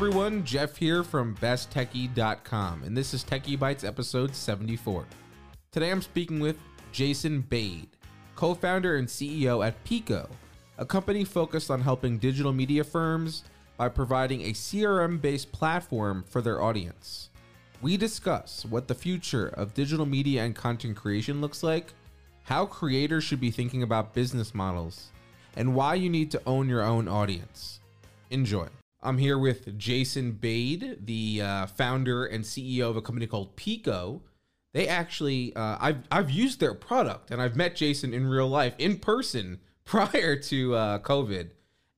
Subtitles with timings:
[0.00, 5.04] everyone, Jeff here from besttechie.com, and this is Techie Bytes episode 74.
[5.72, 6.56] Today I'm speaking with
[6.90, 7.86] Jason Bade,
[8.34, 10.26] co founder and CEO at Pico,
[10.78, 13.44] a company focused on helping digital media firms
[13.76, 17.28] by providing a CRM based platform for their audience.
[17.82, 21.92] We discuss what the future of digital media and content creation looks like,
[22.44, 25.10] how creators should be thinking about business models,
[25.56, 27.80] and why you need to own your own audience.
[28.30, 28.66] Enjoy.
[29.02, 34.22] I'm here with Jason Bade, the uh, founder and CEO of a company called Pico.
[34.72, 38.74] They actually, uh, I've I've used their product and I've met Jason in real life,
[38.78, 41.50] in person, prior to uh, COVID,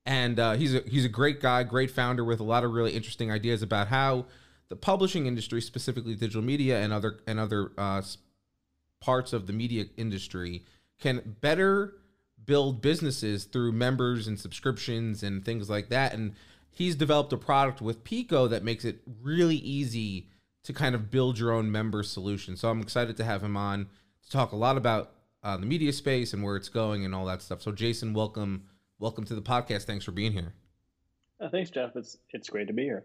[0.07, 2.93] and uh, he's a he's a great guy, great founder with a lot of really
[2.93, 4.27] interesting ideas about how
[4.69, 8.01] the publishing industry, specifically digital media and other and other uh,
[9.01, 10.65] parts of the media industry,
[11.01, 11.95] can better
[12.45, 16.15] build businesses through members and subscriptions and things like that.
[16.15, 16.35] And
[16.73, 20.29] he's developed a product with Pico that makes it really easy
[20.65, 22.57] to kind of build your own member solution.
[22.57, 23.89] So I'm excited to have him on
[24.25, 25.13] to talk a lot about
[25.43, 27.63] uh, the media space and where it's going and all that stuff.
[27.63, 28.65] So Jason, welcome,
[28.99, 29.85] welcome to the podcast.
[29.85, 30.55] Thanks for being here.
[31.41, 31.97] Uh, thanks, Jeff.
[31.97, 33.05] It's it's great to be here.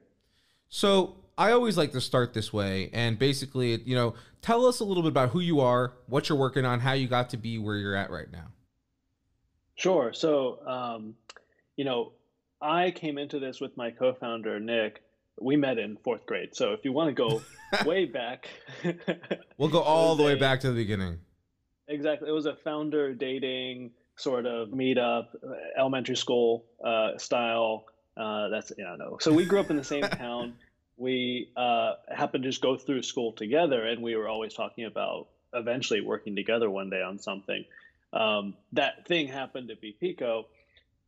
[0.69, 4.83] So I always like to start this way, and basically, you know, tell us a
[4.83, 7.57] little bit about who you are, what you're working on, how you got to be
[7.57, 8.47] where you're at right now.
[9.75, 10.13] Sure.
[10.13, 11.15] So, um,
[11.75, 12.11] you know,
[12.61, 15.03] I came into this with my co-founder Nick.
[15.39, 16.55] We met in fourth grade.
[16.55, 17.41] So if you want to go
[17.85, 18.49] way back,
[19.57, 21.19] we'll go all the way back to the beginning.
[21.87, 22.29] Exactly.
[22.29, 25.27] It was a founder dating sort of meetup,
[25.77, 27.85] elementary school uh, style.
[28.17, 29.17] Uh, that's you know.
[29.21, 30.55] So we grew up in the same town.
[30.97, 35.27] We uh, happened to just go through school together, and we were always talking about
[35.53, 37.63] eventually working together one day on something.
[38.11, 40.47] Um, that thing happened to be Pico.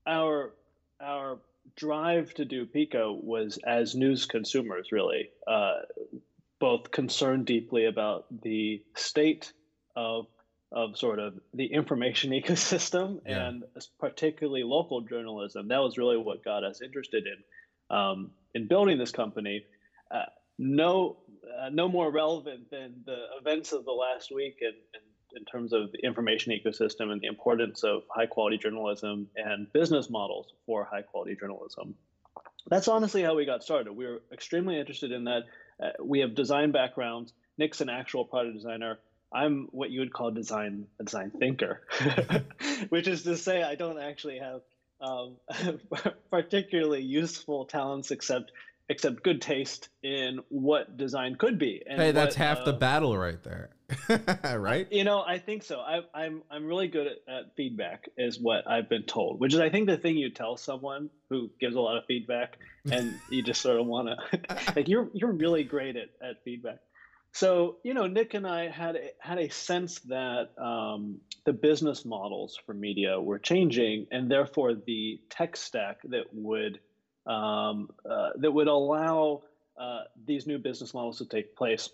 [0.06, 0.54] Our
[1.02, 1.40] our
[1.76, 5.82] drive to do Pico was as news consumers, really, uh,
[6.60, 9.54] both concerned deeply about the state
[9.96, 10.28] of
[10.72, 13.48] of sort of the information ecosystem yeah.
[13.48, 13.64] and
[14.00, 15.68] particularly local journalism.
[15.70, 19.66] That was really what got us interested in um, in building this company.
[20.12, 20.26] Uh,
[20.58, 21.18] no,
[21.60, 25.04] uh, no more relevant than the events of the last week and, and
[25.36, 30.10] in terms of the information ecosystem and the importance of high quality journalism and business
[30.10, 31.96] models for high quality journalism.
[32.68, 33.94] That's honestly how we got started.
[33.94, 35.44] We were extremely interested in that.
[35.82, 37.34] Uh, we have design backgrounds.
[37.58, 39.00] Nick's an actual product designer.
[39.32, 41.82] I'm what you would call design a design thinker,
[42.90, 44.62] which is to say I don't actually have
[45.02, 45.38] um,
[46.32, 48.52] particularly useful talents except
[48.90, 51.84] except good taste in what design could be.
[51.88, 53.70] And hey, that's half uh, the battle right there,
[54.58, 54.92] right?
[54.92, 55.80] You know, I think so.
[55.80, 59.40] I, am I'm, I'm really good at, at, feedback, is what I've been told.
[59.40, 62.58] Which is, I think, the thing you tell someone who gives a lot of feedback,
[62.92, 64.40] and you just sort of want to,
[64.76, 66.80] like, you're you're really great at, at feedback.
[67.32, 72.06] So you know, Nick and I had a, had a sense that um, the business
[72.06, 76.80] models for media were changing, and therefore the tech stack that would
[77.26, 79.44] um, uh, that would allow
[79.80, 81.90] uh, these new business models to take place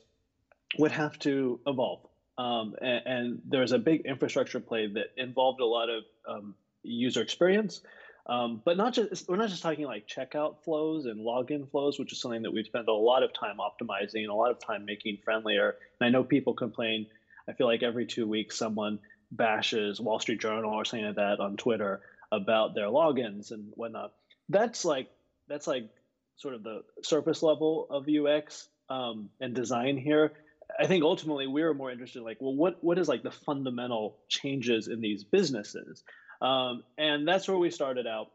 [0.78, 2.02] would have to evolve.
[2.38, 7.22] Um, and, and, there's a big infrastructure play that involved a lot of um, user
[7.22, 7.82] experience,
[8.28, 12.12] um, but not just we're not just talking like checkout flows and login flows, which
[12.12, 15.20] is something that we've spent a lot of time optimizing a lot of time making
[15.24, 15.76] friendlier.
[16.00, 17.06] And I know people complain.
[17.48, 19.00] I feel like every two weeks someone
[19.32, 24.12] bashes Wall Street Journal or something like that on Twitter about their logins and whatnot.
[24.50, 25.10] That's like
[25.48, 25.90] that's like
[26.38, 30.34] sort of the surface level of UX um, and design here.
[30.80, 33.32] I think ultimately we were more interested in like, well, what what is like the
[33.32, 36.04] fundamental changes in these businesses,
[36.42, 38.32] um, and that's where we started out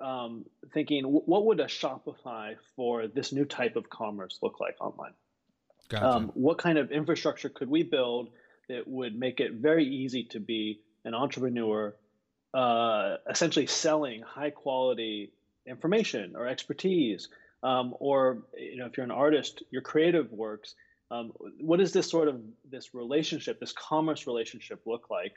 [0.00, 5.12] um, thinking, what would a Shopify for this new type of commerce look like online?
[5.88, 6.06] Gotcha.
[6.06, 8.28] Um, what kind of infrastructure could we build
[8.68, 11.94] that would make it very easy to be an entrepreneur,
[12.52, 15.32] uh, essentially selling high quality
[15.68, 17.28] information or expertise,
[17.62, 20.74] um, or you know, if you're an artist, your creative works.
[21.10, 22.40] Um, what does this sort of
[22.70, 25.36] this relationship, this commerce relationship, look like,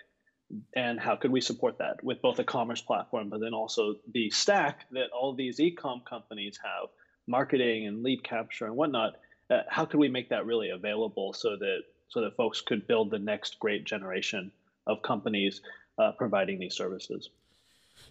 [0.76, 4.30] and how could we support that with both a commerce platform, but then also the
[4.32, 6.90] stack that all these e-com companies have,
[7.28, 9.16] marketing and lead capture and whatnot?
[9.50, 13.10] Uh, how could we make that really available so that so that folks could build
[13.10, 14.52] the next great generation
[14.88, 15.62] of companies
[15.98, 17.30] uh, providing these services?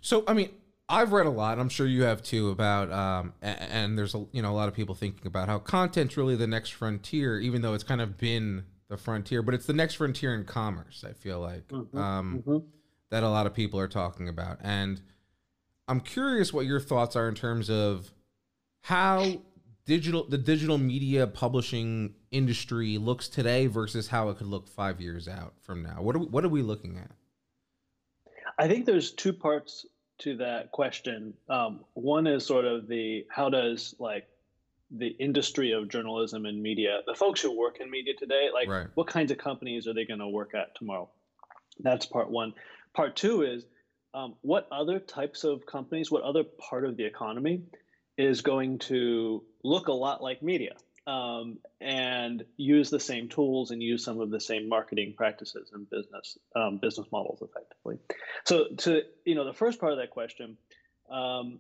[0.01, 0.51] So, I mean,
[0.91, 1.61] I've read a lot.
[1.61, 4.69] I'm sure you have too about, um, and, and there's a you know a lot
[4.69, 8.19] of people thinking about how content's really the next frontier, even though it's kind of
[8.19, 11.05] been the frontier, but it's the next frontier in commerce.
[11.09, 12.67] I feel like mm-hmm, um, mm-hmm.
[13.11, 15.01] that a lot of people are talking about, and
[15.87, 18.11] I'm curious what your thoughts are in terms of
[18.83, 19.43] how
[19.87, 25.29] digital the digital media publishing industry looks today versus how it could look five years
[25.29, 26.03] out from now?
[26.03, 27.11] What are we, what are we looking at?
[28.59, 29.87] I think there's two parts
[30.21, 31.35] to that question.
[31.49, 34.29] Um, one is sort of the how does like
[34.91, 38.87] the industry of journalism and media, the folks who work in media today, like right.
[38.95, 41.09] what kinds of companies are they going to work at tomorrow?
[41.79, 42.55] That's part one.
[42.95, 43.65] Part two is
[44.15, 47.63] um, what other types of companies, what other part of the economy
[48.19, 50.75] is going to look a lot like media
[51.11, 55.91] um, and use the same tools and use some of the same marketing practices and
[55.91, 57.99] business um, business models effectively.
[58.45, 60.57] So to you know the first part of that question,
[61.11, 61.59] um,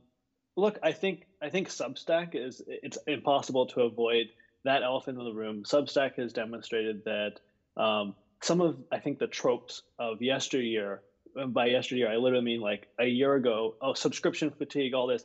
[0.57, 4.27] look, I think I think Substack is it's impossible to avoid
[4.65, 5.65] that elephant in the room.
[5.65, 7.41] Substack has demonstrated that
[7.77, 11.03] um, some of I think the tropes of yesteryear.
[11.47, 13.77] By yesteryear, I literally mean like a year ago.
[13.81, 15.23] Oh, subscription fatigue, all this.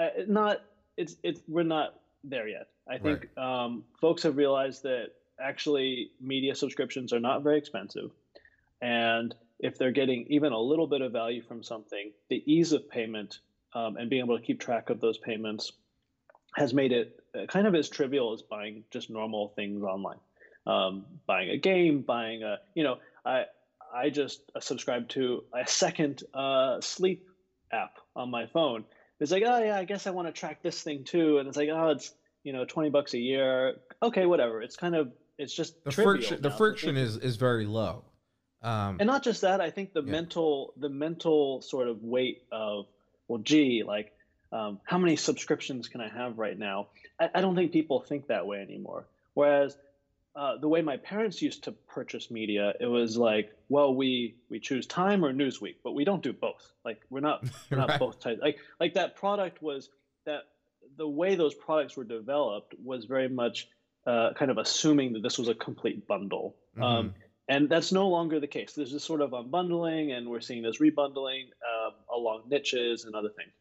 [0.00, 0.58] Uh, not
[0.96, 2.66] it's it's we're not there yet.
[2.88, 3.64] I think right.
[3.64, 5.08] um, folks have realized that
[5.40, 8.10] actually media subscriptions are not very expensive,
[8.80, 12.88] and if they're getting even a little bit of value from something, the ease of
[12.88, 13.38] payment
[13.74, 15.72] um, and being able to keep track of those payments
[16.56, 20.18] has made it uh, kind of as trivial as buying just normal things online.
[20.66, 23.44] Um, buying a game, buying a, you know, I
[23.92, 27.26] I just subscribed to a second uh, sleep
[27.72, 28.84] app on my phone.
[29.20, 31.56] It's like, oh yeah, I guess I want to track this thing too, and it's
[31.56, 32.12] like, oh, it's
[32.44, 33.76] you know, twenty bucks a year.
[34.02, 34.62] Okay, whatever.
[34.62, 36.42] It's kind of it's just the friction.
[36.42, 38.04] The friction is is very low.
[38.60, 40.10] Um, and not just that, I think the yeah.
[40.10, 42.86] mental the mental sort of weight of
[43.28, 44.12] well, gee, like
[44.52, 46.88] um, how many subscriptions can I have right now?
[47.20, 49.04] I, I, don't think people think that way anymore.
[49.34, 49.76] Whereas
[50.34, 54.58] uh, the way my parents used to purchase media, it was like, well, we we
[54.58, 56.72] choose Time or Newsweek, but we don't do both.
[56.84, 57.98] Like we're not we're not right.
[58.00, 58.40] both types.
[58.40, 59.90] Like like that product was
[60.24, 60.44] that
[60.98, 63.68] the way those products were developed was very much
[64.06, 66.56] uh, kind of assuming that this was a complete bundle.
[66.76, 66.82] Mm-hmm.
[66.82, 67.14] Um,
[67.48, 68.74] and that's no longer the case.
[68.74, 73.30] There's this sort of unbundling, and we're seeing this rebundling um, along niches and other
[73.30, 73.52] things.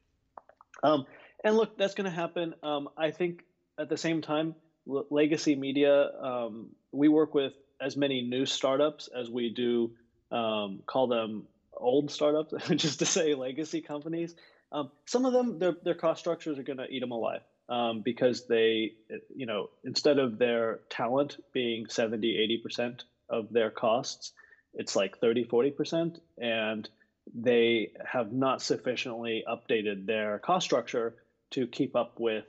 [0.84, 1.06] Um,
[1.44, 2.54] and look, that's going to happen.
[2.64, 3.44] Um, I think
[3.80, 4.56] at the same time,
[4.90, 9.92] l- legacy media, um, we work with as many new startups as we do
[10.32, 11.44] um, call them
[11.74, 14.36] old startups, just to say legacy companies.
[14.72, 17.42] Um, some of them, their, their cost structures are going to eat them alive.
[17.70, 18.94] Um, because they,
[19.36, 24.32] you know, instead of their talent being 70, 80% of their costs,
[24.74, 26.18] it's like 30, 40%.
[26.38, 26.88] And
[27.36, 31.16] they have not sufficiently updated their cost structure
[31.52, 32.46] to keep up with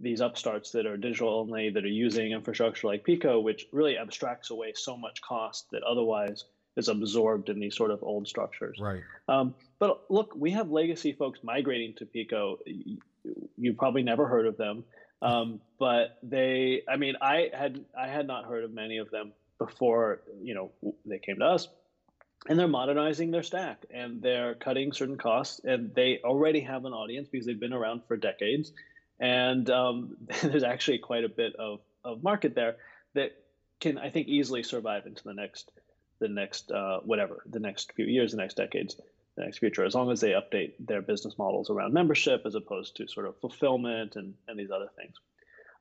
[0.00, 4.50] these upstarts that are digital only, that are using infrastructure like Pico, which really abstracts
[4.50, 6.44] away so much cost that otherwise
[6.78, 8.78] is absorbed in these sort of old structures.
[8.80, 9.02] Right.
[9.28, 12.58] Um, but look, we have legacy folks migrating to Pico.
[13.56, 14.84] You, probably never heard of them,
[15.20, 16.82] um, but they.
[16.88, 20.70] I mean, I had I had not heard of many of them before you know
[21.04, 21.68] they came to us
[22.48, 26.92] and they're modernizing their stack and they're cutting certain costs and they already have an
[26.92, 28.72] audience because they've been around for decades
[29.18, 32.76] and um, there's actually quite a bit of, of market there
[33.14, 33.32] that
[33.80, 35.70] can i think easily survive into the next
[36.20, 38.96] the next uh, whatever the next few years the next decades
[39.36, 42.96] the next future as long as they update their business models around membership as opposed
[42.96, 45.16] to sort of fulfillment and, and these other things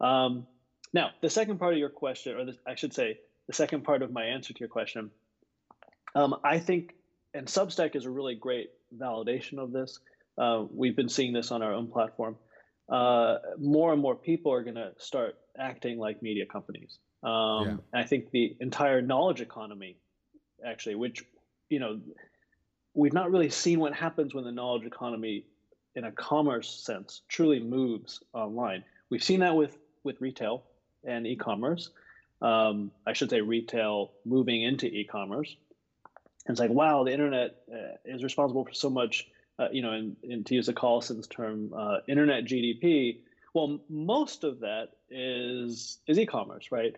[0.01, 0.45] um,
[0.93, 4.01] now the second part of your question or the, i should say the second part
[4.01, 5.09] of my answer to your question,
[6.15, 6.93] um, I think,
[7.33, 9.99] and Substack is a really great validation of this.
[10.37, 12.35] Uh, we've been seeing this on our own platform.
[12.89, 16.99] Uh, more and more people are going to start acting like media companies.
[17.23, 18.01] Um, yeah.
[18.01, 19.97] I think the entire knowledge economy,
[20.65, 21.23] actually, which,
[21.69, 21.99] you know,
[22.93, 25.45] we've not really seen what happens when the knowledge economy,
[25.95, 28.83] in a commerce sense, truly moves online.
[29.09, 30.63] We've seen that with, with retail
[31.03, 31.89] and e commerce
[32.41, 35.55] um, I should say retail moving into e-commerce.
[36.45, 39.27] And it's like, wow, the internet uh, is responsible for so much,
[39.59, 43.17] uh, you know, and, and, to use a Collison's term, uh, internet GDP.
[43.53, 46.95] Well, most of that is is e-commerce, right?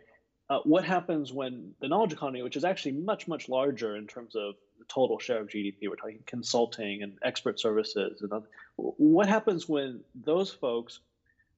[0.49, 4.35] Uh, what happens when the knowledge economy, which is actually much much larger in terms
[4.35, 9.27] of the total share of GDP, we're talking consulting and expert services, and other, what
[9.27, 11.01] happens when those folks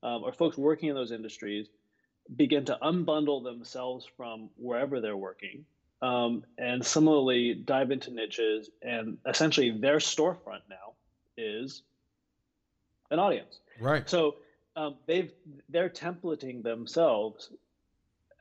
[0.04, 1.68] um, or folks working in those industries
[2.36, 5.66] begin to unbundle themselves from wherever they're working
[6.02, 10.94] um, and similarly dive into niches and essentially their storefront now
[11.38, 11.84] is
[13.10, 13.60] an audience?
[13.80, 14.10] Right.
[14.10, 14.36] So
[14.76, 15.32] um, they've
[15.70, 17.50] they're templating themselves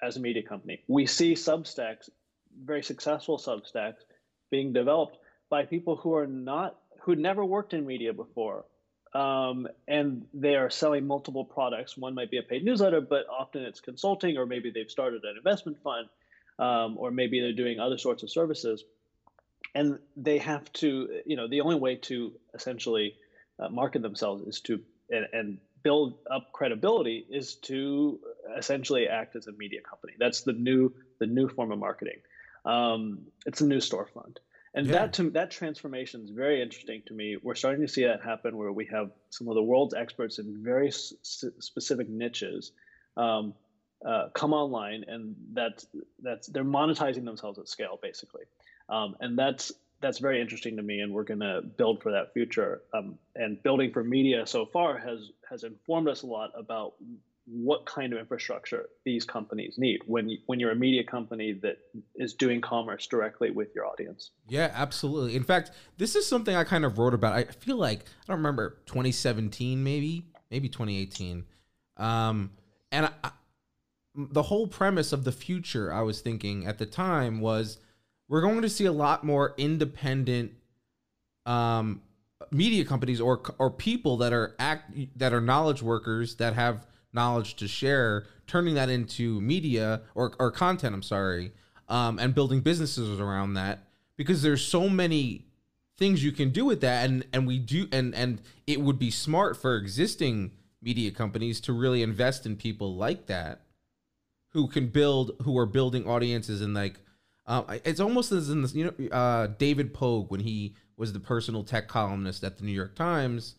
[0.03, 2.09] as a media company we see substacks
[2.65, 4.03] very successful substacks
[4.51, 5.17] being developed
[5.49, 8.65] by people who are not who never worked in media before
[9.13, 11.97] um, and they are selling multiple products.
[11.97, 15.37] One might be a paid newsletter, but often it's consulting, or maybe they've started an
[15.37, 16.09] investment fund,
[16.59, 18.85] um, or maybe they're doing other sorts of services.
[19.75, 23.15] And they have to, you know, the only way to essentially
[23.59, 24.81] uh, market themselves is to
[25.11, 28.21] and, and build up credibility is to
[28.57, 30.15] essentially act as a media company.
[30.19, 32.21] That's the new the new form of marketing.
[32.65, 34.39] Um, it's a new storefront.
[34.73, 34.93] And yeah.
[34.93, 37.37] that to, that transformation is very interesting to me.
[37.43, 40.63] We're starting to see that happen where we have some of the world's experts in
[40.63, 42.71] very s- specific niches
[43.17, 43.55] um,
[44.07, 45.87] uh, come online, and that's
[46.23, 48.45] that's they're monetizing themselves at scale, basically.
[48.89, 52.33] Um, and that's that's very interesting to me, and we're going to build for that
[52.33, 52.83] future.
[52.95, 56.95] Um, and building for media so far has has informed us a lot about
[57.47, 61.79] what kind of infrastructure these companies need when you, when you're a media company that
[62.15, 64.31] is doing commerce directly with your audience.
[64.49, 65.35] Yeah, absolutely.
[65.35, 67.35] In fact, this is something I kind of wrote about.
[67.35, 71.45] I feel like I don't remember 2017 maybe, maybe 2018.
[71.97, 72.53] Um,
[72.93, 73.31] and I,
[74.15, 77.79] the whole premise of the future I was thinking at the time was
[78.29, 80.53] we're going to see a lot more independent
[81.47, 82.03] um,
[82.51, 87.57] media companies or or people that are act that are knowledge workers that have knowledge
[87.57, 91.53] to share, turning that into media or, or content, I'm sorry,
[91.89, 93.87] um, and building businesses around that
[94.17, 95.47] because there's so many
[95.97, 97.09] things you can do with that.
[97.09, 100.53] And and we do and and it would be smart for existing
[100.83, 103.61] media companies to really invest in people like that
[104.51, 107.01] who can build who are building audiences and like
[107.47, 111.21] um, it's almost as in this you know uh, David Pogue when he was the
[111.21, 113.57] personal tech columnist at the New York Times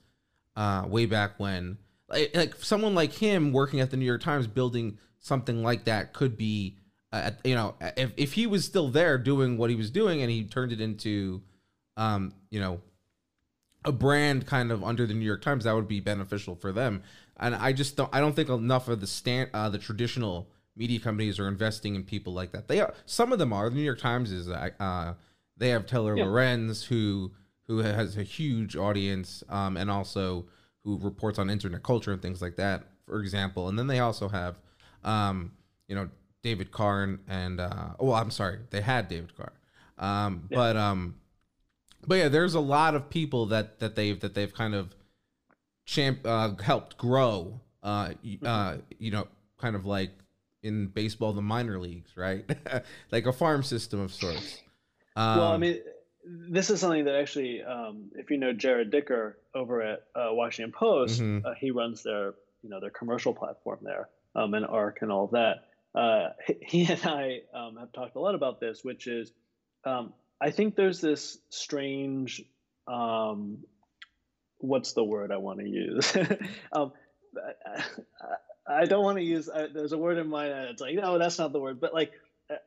[0.55, 1.77] uh, way back when
[2.11, 6.13] like, like someone like him working at the New York Times building something like that
[6.13, 6.77] could be
[7.11, 10.31] uh, you know if, if he was still there doing what he was doing and
[10.31, 11.41] he turned it into
[11.97, 12.81] um you know
[13.85, 17.01] a brand kind of under the New York Times that would be beneficial for them.
[17.37, 20.99] And I just don't I don't think enough of the stand uh, the traditional media
[20.99, 22.67] companies are investing in people like that.
[22.67, 23.69] They are some of them are.
[23.69, 25.13] The New York Times is uh, uh
[25.57, 26.25] they have Taylor yeah.
[26.25, 27.31] Lorenz who
[27.67, 30.45] who has a huge audience um and also
[30.83, 33.67] who reports on internet culture and things like that, for example.
[33.69, 34.57] And then they also have,
[35.03, 35.51] um,
[35.87, 36.09] you know,
[36.43, 39.53] David Carr and uh, oh, I'm sorry, they had David Carr,
[39.97, 40.57] um, yeah.
[40.57, 41.15] but um,
[42.07, 44.95] but yeah, there's a lot of people that that they've that they've kind of
[45.85, 47.59] champ uh, helped grow.
[47.83, 48.45] Uh, mm-hmm.
[48.45, 49.27] uh, you know,
[49.59, 50.11] kind of like
[50.63, 52.45] in baseball, the minor leagues, right?
[53.11, 54.61] like a farm system of sorts.
[55.15, 55.79] Um, well, I mean,
[56.25, 60.71] this is something that actually, um, if you know Jarrod Dicker over at uh, Washington
[60.71, 61.45] Post, mm-hmm.
[61.45, 65.25] uh, he runs their you know their commercial platform there um, and ARC and all
[65.25, 65.67] of that.
[65.93, 66.29] Uh,
[66.61, 69.31] he and I um, have talked a lot about this, which is
[69.85, 72.43] um, I think there's this strange
[72.87, 73.59] um,
[74.59, 76.15] what's the word I want to use.
[76.73, 76.93] Um,
[78.67, 79.49] I don't want to use.
[79.49, 80.51] Uh, there's a word in mind.
[80.69, 81.79] It's like no, that's not the word.
[81.79, 82.11] But like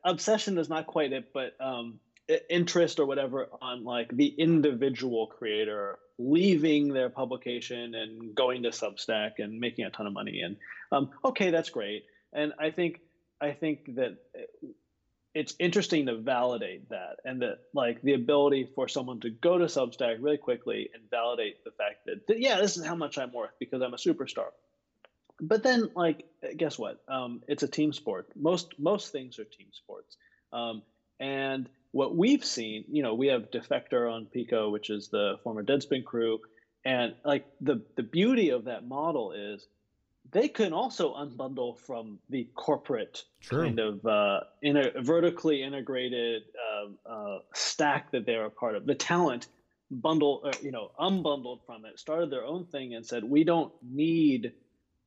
[0.03, 1.31] obsession is not quite it.
[1.33, 1.99] But um,
[2.49, 9.33] interest or whatever on like the individual creator leaving their publication and going to Substack
[9.39, 10.41] and making a ton of money.
[10.41, 10.57] And
[10.91, 12.05] um, okay, that's great.
[12.33, 13.01] And I think
[13.39, 14.17] I think that
[15.33, 19.65] it's interesting to validate that and that like the ability for someone to go to
[19.65, 23.33] Substack really quickly and validate the fact that, that yeah, this is how much I'm
[23.33, 24.47] worth because I'm a superstar.
[25.41, 27.03] But then, like, guess what?
[27.09, 28.29] Um, it's a team sport.
[28.37, 30.15] Most most things are team sports,
[30.53, 30.81] um,
[31.19, 35.63] and what we've seen, you know, we have Defector on Pico, which is the former
[35.63, 36.39] Deadspin crew,
[36.83, 39.65] and like the the beauty of that model is
[40.29, 43.63] they can also unbundle from the corporate True.
[43.63, 48.85] kind of uh, in a vertically integrated uh, uh, stack that they're a part of.
[48.85, 49.47] The talent
[49.89, 53.71] bundle, uh, you know, unbundled from it, started their own thing and said, we don't
[53.81, 54.51] need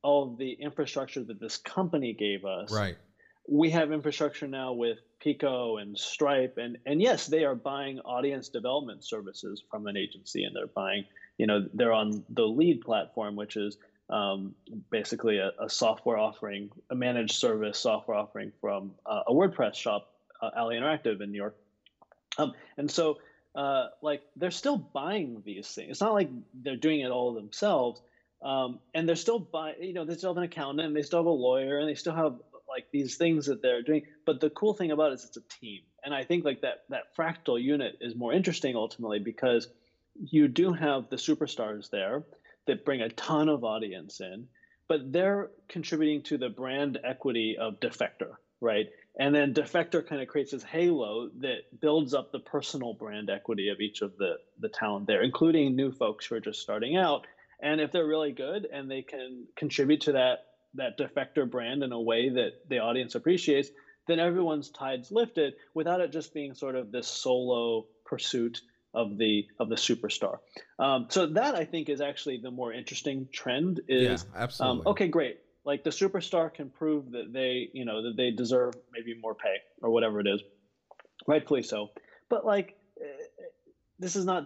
[0.01, 2.71] all the infrastructure that this company gave us.
[2.71, 2.97] Right.
[3.47, 8.49] We have infrastructure now with Pico and Stripe, and and yes, they are buying audience
[8.49, 11.05] development services from an agency, and they're buying,
[11.37, 13.77] you know, they're on the Lede platform, which is
[14.09, 14.55] um,
[14.89, 20.09] basically a, a, software offering, a managed service software offering from uh, a WordPress shop,
[20.41, 21.55] uh, Interactive in New York,
[22.37, 23.17] um, and so.
[23.55, 25.89] Uh, like they're still buying these things.
[25.89, 27.99] It's not like they're doing it all themselves.
[28.43, 31.19] Um, and they're still buying, you know, they still have an accountant and they still
[31.19, 32.35] have a lawyer and they still have
[32.69, 34.03] like these things that they're doing.
[34.25, 36.83] But the cool thing about it is it's a team, and I think like that
[36.89, 39.67] that fractal unit is more interesting ultimately because
[40.15, 42.23] you do have the superstars there
[42.67, 44.47] that bring a ton of audience in,
[44.87, 48.87] but they're contributing to the brand equity of Defector, right?
[49.17, 53.69] And then Defector kind of creates this halo that builds up the personal brand equity
[53.69, 57.25] of each of the the talent there, including new folks who are just starting out.
[57.61, 60.45] And if they're really good and they can contribute to that
[60.75, 63.71] that defector brand in a way that the audience appreciates,
[64.07, 68.61] then everyone's tides lifted without it just being sort of this solo pursuit
[68.93, 70.37] of the of the superstar.
[70.79, 73.81] Um, so that I think is actually the more interesting trend.
[73.87, 74.91] Is Yeah, um, absolutely.
[74.91, 75.35] okay, great.
[75.65, 79.57] Like the superstar can prove that they, you know, that they deserve maybe more pay
[79.81, 80.41] or whatever it is,
[81.27, 81.91] rightfully so.
[82.29, 83.05] But like, eh,
[83.99, 84.45] this is not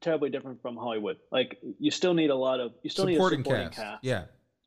[0.00, 1.16] terribly different from Hollywood.
[1.30, 3.76] Like, you still need a lot of you still supporting, need a supporting cast.
[3.76, 4.04] cast.
[4.04, 4.24] Yeah.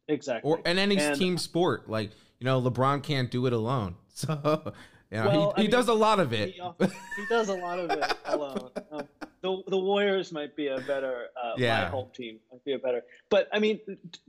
[0.08, 0.50] Exactly.
[0.50, 1.90] Or and any And- team sport.
[1.90, 3.96] Like, you know, LeBron can't do it alone.
[4.18, 4.74] So
[5.12, 6.54] you know, Well, he, he does a lot of it.
[6.56, 8.70] he, he does a lot of it alone.
[8.92, 9.08] Um,
[9.42, 11.84] the the Warriors might be a better uh, Yeah.
[11.84, 13.04] my home team might be a better.
[13.30, 13.80] But I mean,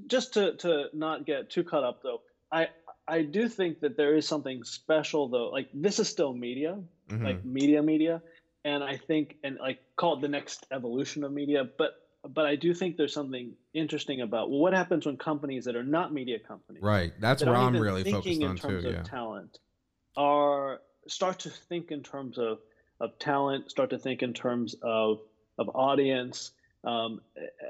[0.07, 2.21] just to to not get too caught up though,
[2.53, 2.69] I
[3.09, 5.49] I do think that there is something special though.
[5.51, 6.79] Like this is still media,
[7.09, 7.25] Mhm.
[7.25, 8.21] like media media,
[8.65, 11.65] and I think and like call it the next evolution of media.
[11.79, 11.93] But
[12.29, 15.85] but I do think there's something interesting about well, what happens when companies that are
[15.85, 17.13] not media companies right.
[17.21, 18.89] That's that where I'm really focused in on terms too.
[18.89, 19.03] of Yeah.
[19.03, 19.59] talent
[20.17, 22.59] are start to think in terms of
[23.01, 25.21] of talent start to think in terms of
[25.59, 26.53] of audience
[26.85, 27.21] um,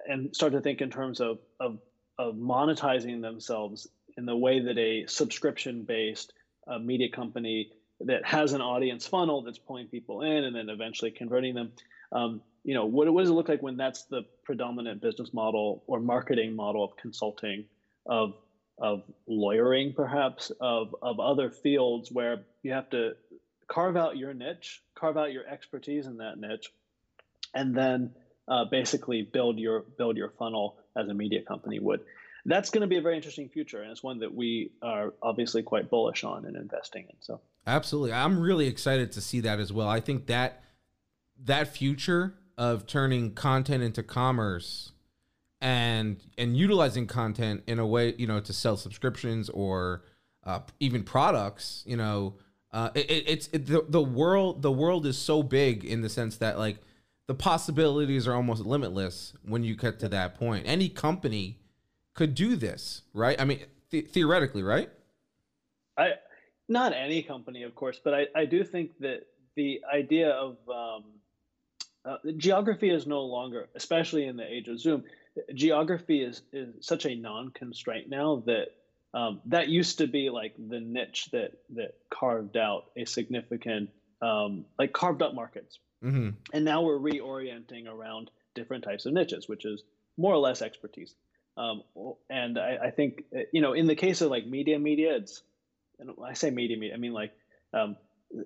[0.09, 1.79] and start to think in terms of, of
[2.19, 6.33] of monetizing themselves in the way that a subscription based
[6.67, 7.71] uh, media company
[8.01, 11.73] that has an audience funnel that's pulling people in and then eventually converting them
[12.13, 15.85] um, you know what, what does it look like when that's the predominant business model
[15.87, 17.65] or marketing model of consulting
[18.05, 18.35] of
[18.79, 23.13] of lawyering perhaps of of other fields where you have to
[23.69, 26.73] carve out your niche carve out your expertise in that niche
[27.55, 28.13] and then
[28.49, 32.01] uh, basically build your build your funnel as a media company would
[32.47, 35.63] that's going to be a very interesting future and it's one that we are obviously
[35.63, 38.13] quite bullish on and investing in so Absolutely.
[38.13, 39.89] I'm really excited to see that as well.
[39.89, 40.63] I think that
[41.45, 44.93] that future of turning content into commerce
[45.61, 50.03] and and utilizing content in a way, you know, to sell subscriptions or
[50.45, 52.35] uh, even products, you know,
[52.73, 56.09] uh, it, it- it's it, the, the world the world is so big in the
[56.09, 56.79] sense that like
[57.27, 60.65] the possibilities are almost limitless when you get to that point.
[60.67, 61.59] Any company
[62.15, 63.39] could do this, right?
[63.41, 64.91] I mean, th- theoretically, right?
[65.97, 66.13] I
[66.69, 69.23] not any company, of course, but I, I do think that
[69.57, 71.05] the idea of um,
[72.07, 75.05] uh, geography is no longer, especially in the age of Zoom,
[75.55, 78.69] geography is is such a non-constraint now that
[79.15, 83.91] um, that used to be like the niche that that carved out a significant
[84.23, 86.31] um, like carved up markets, Mm-hmm.
[86.53, 89.83] and now we're reorienting around different types of niches, which is
[90.19, 91.15] more or less expertise.
[91.57, 91.83] Um,
[92.29, 95.43] and I, I think uh, you know, in the case of like media, media, it's
[95.99, 97.33] and I say media, media, I mean like
[97.73, 97.97] um,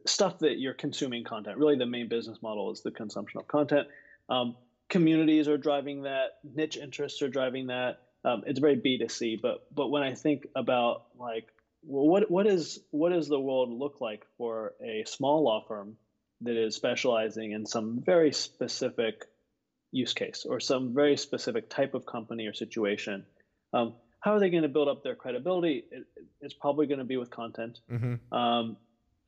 [0.06, 1.58] stuff that you're consuming content.
[1.58, 3.88] Really, the main business model is the consumption of content.
[4.28, 4.56] Um,
[4.88, 6.38] communities are driving that.
[6.44, 8.00] Niche interests are driving that.
[8.24, 9.38] Um, it's very B 2 C.
[9.40, 11.46] But but when I think about like,
[11.82, 15.96] well, what what is what does the world look like for a small law firm
[16.42, 19.26] that is specializing in some very specific
[19.92, 23.24] use case or some very specific type of company or situation?
[23.72, 25.84] Um, how are they going to build up their credibility?
[25.90, 26.04] It,
[26.42, 27.78] it's probably going to be with content.
[27.90, 28.34] Mm-hmm.
[28.34, 28.76] Um,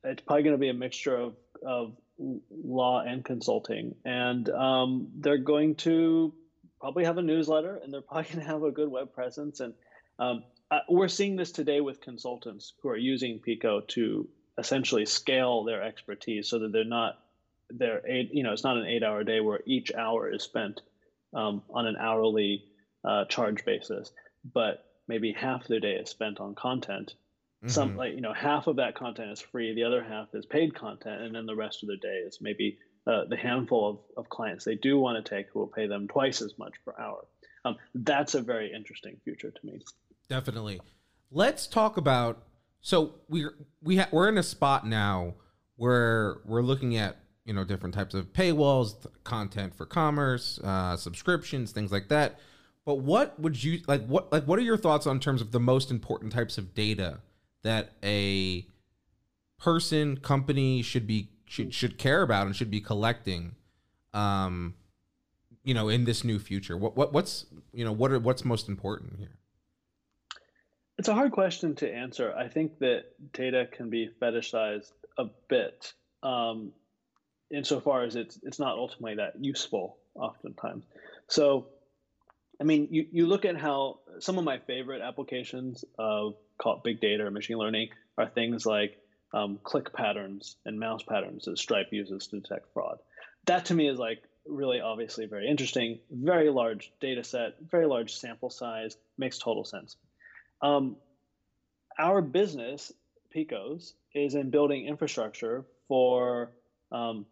[0.03, 1.35] it's probably going to be a mixture of,
[1.65, 3.95] of law and consulting.
[4.05, 6.33] And um, they're going to
[6.79, 9.59] probably have a newsletter and they're probably going to have a good web presence.
[9.59, 9.73] And
[10.19, 10.43] um,
[10.89, 16.47] we're seeing this today with consultants who are using Pico to essentially scale their expertise
[16.47, 17.19] so that they're not
[17.69, 20.81] they're eight you know it's not an eight hour day where each hour is spent
[21.33, 22.63] um, on an hourly
[23.03, 24.11] uh, charge basis
[24.53, 27.15] but maybe half their day is spent on content
[27.67, 27.97] some Mm-hmm.
[27.97, 31.21] like you know half of that content is free the other half is paid content
[31.21, 34.65] and then the rest of their day is maybe uh, the handful of, of clients
[34.65, 37.25] they do want to take who will pay them twice as much per hour
[37.65, 39.79] um, that's a very interesting future to me
[40.29, 40.79] Definitely.
[41.31, 42.43] Let's talk about.
[42.81, 45.35] So we're we ha- we're in a spot now
[45.75, 50.95] where we're looking at you know different types of paywalls, th- content for commerce, uh,
[50.95, 52.39] subscriptions, things like that.
[52.85, 54.05] But what would you like?
[54.07, 57.19] What like what are your thoughts on terms of the most important types of data
[57.63, 58.65] that a
[59.59, 63.55] person, company should be should should care about and should be collecting?
[64.13, 64.75] Um,
[65.63, 68.67] you know, in this new future, what what what's you know what are what's most
[68.67, 69.37] important here?
[70.97, 72.33] It's a hard question to answer.
[72.35, 76.71] I think that data can be fetishized a bit, um,
[77.49, 80.85] insofar as it's it's not ultimately that useful oftentimes.
[81.27, 81.67] So,
[82.59, 86.35] I mean, you, you look at how some of my favorite applications of
[86.83, 88.97] big data or machine learning are things like
[89.33, 92.99] um, click patterns and mouse patterns that Stripe uses to detect fraud.
[93.45, 98.13] That to me is like really obviously very interesting, very large data set, very large
[98.13, 99.95] sample size, makes total sense.
[100.61, 100.97] Um,
[101.97, 102.91] our business,
[103.35, 106.51] Picos, is in building infrastructure for
[106.91, 107.25] um,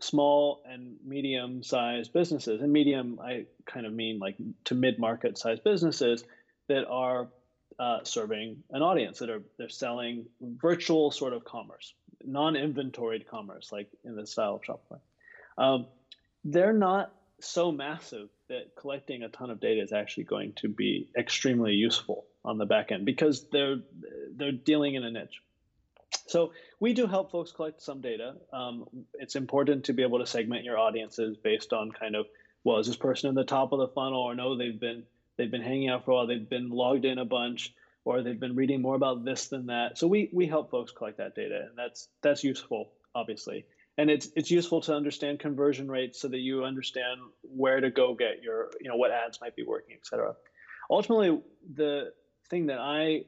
[0.00, 2.60] small and medium sized businesses.
[2.60, 6.24] And medium, I kind of mean like to mid market sized businesses
[6.68, 7.28] that are
[7.78, 13.88] uh, serving an audience that are they're selling virtual sort of commerce, non-inventoried commerce, like
[14.04, 15.00] in the style of Shopify.
[15.58, 15.86] Um,
[16.44, 21.08] they're not so massive that collecting a ton of data is actually going to be
[21.16, 23.78] extremely useful on the back end because they're
[24.36, 25.40] they're dealing in a niche.
[26.26, 28.34] So we do help folks collect some data.
[28.52, 32.26] Um, it's important to be able to segment your audiences based on kind of
[32.64, 35.04] well, is this person in the top of the funnel, or no, they've been
[35.36, 37.74] they've been hanging out for a while, they've been logged in a bunch,
[38.04, 39.98] or they've been reading more about this than that.
[39.98, 43.66] So we we help folks collect that data, and that's that's useful, obviously.
[43.96, 48.14] And it's it's useful to understand conversion rates so that you understand where to go
[48.14, 50.34] get your you know what ads might be working, et cetera.
[50.90, 51.40] Ultimately,
[51.74, 52.12] the
[52.50, 53.24] thing that I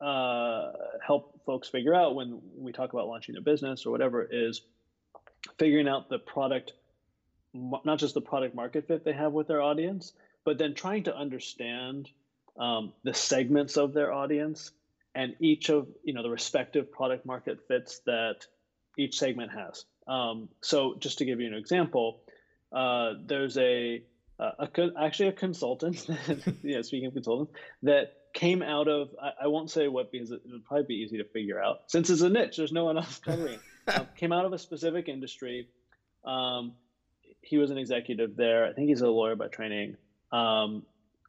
[0.00, 0.72] uh,
[1.04, 4.62] help folks figure out when we talk about launching a business or whatever is
[5.58, 6.72] figuring out the product,
[7.54, 10.12] not just the product market fit they have with their audience,
[10.44, 12.10] but then trying to understand
[12.58, 14.72] um, the segments of their audience
[15.14, 18.46] and each of you know the respective product market fits that
[18.98, 19.84] each segment has.
[20.06, 22.20] Um, so just to give you an example,
[22.72, 24.02] uh, there's a,
[24.38, 26.06] a, a, actually a consultant,
[26.62, 30.42] yeah, speaking of consultants, that came out of I, I, won't say what because it
[30.44, 32.58] would probably be easy to figure out since it's a niche.
[32.58, 33.58] There's no one else covering.
[33.88, 35.68] uh, came out of a specific industry.
[36.22, 36.74] Um,
[37.40, 38.66] he was an executive there.
[38.66, 39.96] I think he's a lawyer by training
[40.32, 40.82] um,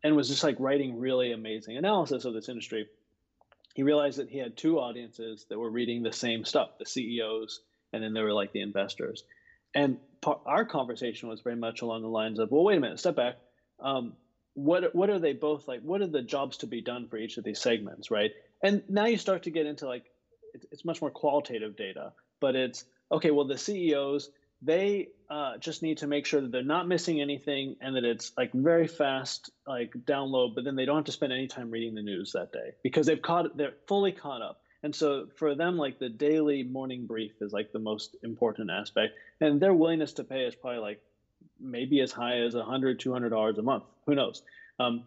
[0.04, 2.88] and was just like writing really amazing analysis of this industry.
[3.74, 7.62] He realized that he had two audiences that were reading the same stuff the CEOs,
[7.93, 9.24] and then there were like the investors.
[9.74, 13.00] And par- our conversation was very much along the lines of, well, wait a minute,
[13.00, 13.36] step back.
[13.80, 14.13] Um,
[14.58, 15.82] what what are they both like?
[15.82, 18.32] What are the jobs to be done for each of these segments, right?
[18.63, 20.04] And now you start to get into like
[20.72, 23.30] it's, much more qualitative data, but it's okay.
[23.30, 24.30] Well, the CEOs
[24.63, 28.32] they uh, just need to make sure that they're not missing anything and that it's
[28.36, 31.93] like very fast like download but then they don't have to spend any time reading
[31.93, 35.78] the news that day because they've caught they're fully caught up and so for them
[35.78, 40.24] like the daily morning brief is like the most important aspect and their willingness to
[40.24, 41.00] pay is probably like
[41.60, 43.84] maybe as high as 100 200 dollars a month.
[44.06, 44.41] Who knows?
[44.80, 45.04] Um,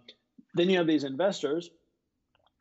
[0.54, 1.70] then you have these investors.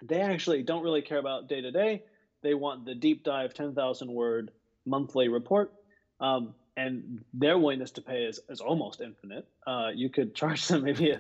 [0.04, 2.04] They actually don't really care about day to day.
[2.42, 4.52] They want the deep dive 10000 word
[4.86, 5.74] monthly report.
[6.20, 9.48] Um, and their willingness to pay is, is almost infinite.
[9.68, 11.20] Uh, you could charge them maybe a,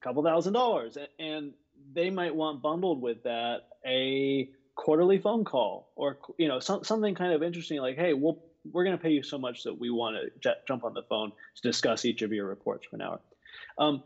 [0.00, 1.52] couple thousand dollars, and
[1.92, 7.14] they might want bundled with that a quarterly phone call or you know some, something
[7.14, 9.90] kind of interesting like, hey, we'll we're going to pay you so much that we
[9.90, 13.02] want to j- jump on the phone to discuss each of your reports for an
[13.02, 13.20] hour.
[13.78, 14.02] Um,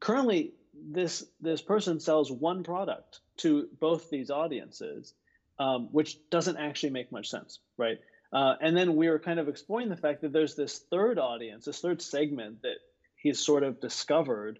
[0.00, 5.14] currently, this this person sells one product to both these audiences,
[5.58, 7.98] um, which doesn't actually make much sense, right?
[8.32, 11.64] Uh, and then we were kind of exploring the fact that there's this third audience,
[11.64, 12.78] this third segment that
[13.16, 14.58] he's sort of discovered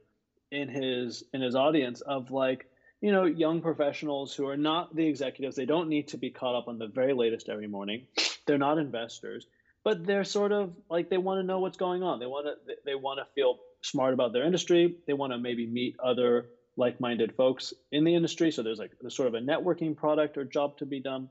[0.52, 2.66] in his in his audience of like
[3.04, 5.56] you know young professionals who are not the executives.
[5.56, 8.06] They don't need to be caught up on the very latest every morning.
[8.46, 9.46] They're not investors,
[9.84, 12.18] but they're sort of like they want to know what's going on.
[12.18, 14.96] They want to they want to feel smart about their industry.
[15.06, 18.50] They want to maybe meet other like-minded folks in the industry.
[18.50, 21.28] So there's like there's sort of a networking product or job to be done.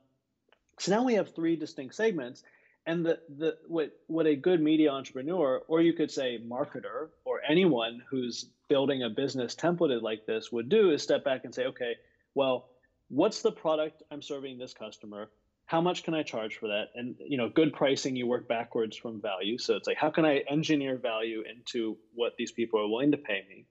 [0.78, 2.44] So now we have three distinct segments.
[2.86, 7.33] And the, the what what a good media entrepreneur, or you could say marketer, or
[7.48, 11.66] anyone who's building a business templated like this would do is step back and say,
[11.66, 11.96] okay,
[12.34, 12.70] well,
[13.10, 15.30] what's the product I'm serving this customer?
[15.66, 16.88] How much can I charge for that?
[16.96, 19.58] And you know, good pricing, you work backwards from value.
[19.58, 23.18] So it's like, how can I engineer value into what these people are willing to
[23.18, 23.66] pay me?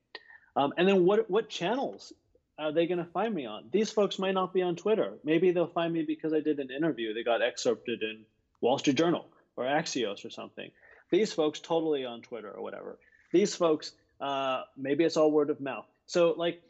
[0.57, 2.13] Um, and then what what channels
[2.59, 3.65] are they going to find me on?
[3.73, 5.15] These folks might not be on Twitter.
[5.25, 8.25] Maybe they'll find me because I did an interview that got excerpted in
[8.61, 10.71] Wall Street Journal or Axios or something.
[11.11, 12.99] These folks totally on Twitter or whatever.
[13.33, 15.87] These folks, uh, maybe it's all word of mouth.
[16.07, 16.63] So like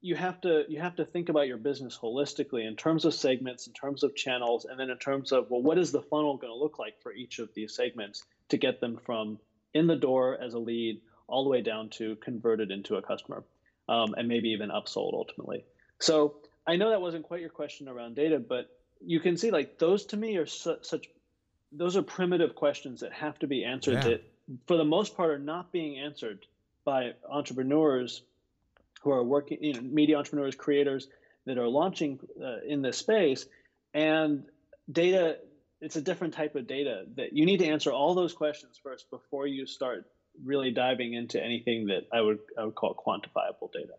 [0.00, 3.66] you have to you have to think about your business holistically in terms of segments,
[3.66, 6.52] in terms of channels, and then in terms of well, what is the funnel going
[6.52, 9.38] to look like for each of these segments to get them from
[9.72, 13.42] in the door as a lead all the way down to converted into a customer
[13.88, 15.64] um, and maybe even upsold ultimately.
[16.00, 16.36] So
[16.66, 18.68] I know that wasn't quite your question around data, but
[19.00, 21.08] you can see like those to me are su- such
[21.72, 24.08] those are primitive questions that have to be answered yeah.
[24.10, 24.33] that
[24.66, 26.46] for the most part are not being answered
[26.84, 28.22] by entrepreneurs
[29.02, 31.08] who are working you know media entrepreneurs creators
[31.46, 33.46] that are launching uh, in this space
[33.92, 34.44] and
[34.90, 35.38] data
[35.80, 39.10] it's a different type of data that you need to answer all those questions first
[39.10, 40.06] before you start
[40.42, 43.94] really diving into anything that I would I would call quantifiable data.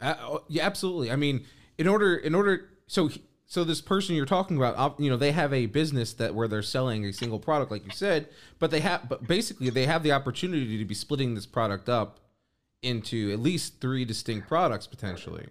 [0.00, 1.10] Uh, yeah, absolutely.
[1.10, 1.46] I mean,
[1.78, 3.10] in order in order so
[3.46, 6.62] so this person you're talking about, you know, they have a business that where they're
[6.62, 8.28] selling a single product, like you said,
[8.58, 12.18] but they have, but basically they have the opportunity to be splitting this product up
[12.82, 15.46] into at least three distinct products potentially.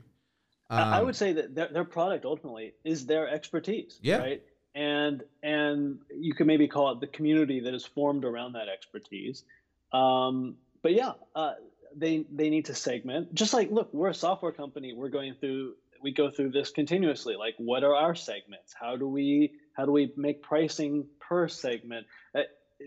[0.70, 4.18] Um, I would say that their, their product ultimately is their expertise, yeah.
[4.18, 4.44] right?
[4.74, 9.44] And and you can maybe call it the community that is formed around that expertise.
[9.94, 11.54] Um, but yeah, uh,
[11.96, 13.34] they they need to segment.
[13.34, 14.94] Just like look, we're a software company.
[14.94, 17.36] We're going through we go through this continuously.
[17.36, 18.74] Like, what are our segments?
[18.80, 22.06] How do we how do we make pricing per segment?
[22.38, 22.41] Uh,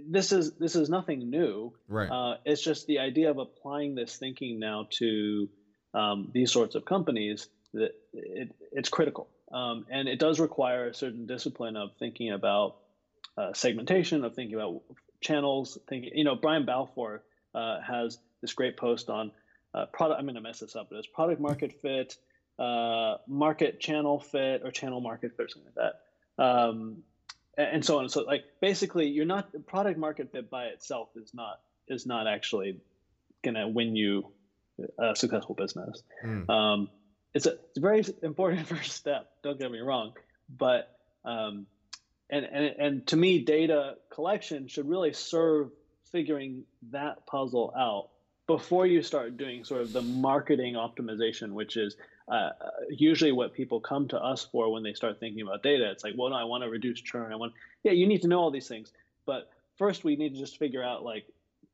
[0.09, 1.73] this is this is nothing new.
[1.89, 2.09] Right.
[2.09, 5.49] Uh, it's just the idea of applying this thinking now to
[5.95, 10.95] um, these sorts of companies that it, it's critical, um, and it does require a
[10.95, 12.77] certain discipline of thinking about
[13.37, 14.83] uh, segmentation, of thinking about
[15.21, 15.77] channels.
[15.89, 19.33] Thinking, you know, Brian Balfour uh, has this great post on
[19.75, 20.21] uh, product.
[20.21, 22.17] I'm going to mess this up, but it's product market fit,
[22.59, 25.93] uh, market channel fit, or channel market fit, or something like
[26.37, 26.43] that.
[26.43, 27.03] Um,
[27.57, 28.05] and so on.
[28.05, 32.27] and So like basically, you're not product market fit by itself is not is not
[32.27, 32.81] actually
[33.43, 34.29] going to win you
[34.99, 36.03] a successful business.
[36.25, 36.49] Mm.
[36.49, 36.91] Um,
[37.35, 39.31] it's a, it's a very important first step.
[39.43, 40.13] Don't get me wrong,
[40.49, 41.67] but um,
[42.31, 45.71] and, and and to me, data collection should really serve
[46.13, 48.09] figuring that puzzle out
[48.47, 51.97] before you start doing sort of the marketing optimization, which is
[52.31, 52.51] uh,
[52.91, 55.91] usually what people come to us for when they start thinking about data.
[55.91, 57.33] It's like, well, no, I want to reduce churn.
[57.33, 58.93] I want, yeah, you need to know all these things,
[59.25, 61.27] but first we need to just figure out like,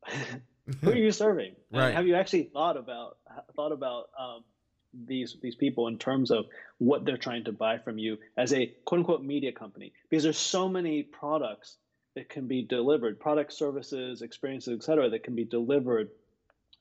[0.80, 1.54] who are you serving?
[1.72, 1.94] right.
[1.94, 3.18] Have you actually thought about
[3.56, 4.44] thought about um,
[5.06, 6.46] these these people in terms of
[6.78, 9.92] what they're trying to buy from you as a quote unquote media company?
[10.08, 11.76] Because there's so many products
[12.14, 16.10] that can be delivered, product services, experiences, et cetera, that can be delivered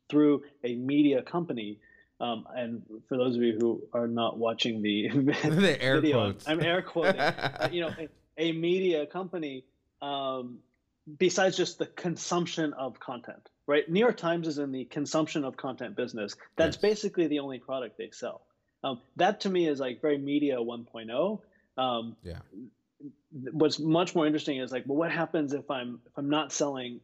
[0.09, 1.79] through a media company
[2.23, 5.09] um, and for those of you who are not watching the,
[5.43, 6.47] the air video, quotes.
[6.47, 7.19] I'm air quoting.
[7.19, 8.07] uh, you know, a,
[8.37, 9.65] a media company,
[10.01, 10.59] um,
[11.17, 13.89] besides just the consumption of content, right?
[13.89, 16.35] New York Times is in the consumption of content business.
[16.55, 16.81] That's yes.
[16.81, 18.45] basically the only product they sell.
[18.85, 21.39] Um, that to me is like very media 1.0.
[21.77, 22.39] Um, yeah.
[23.51, 27.01] What's much more interesting is like, well, what happens if I'm if I'm not selling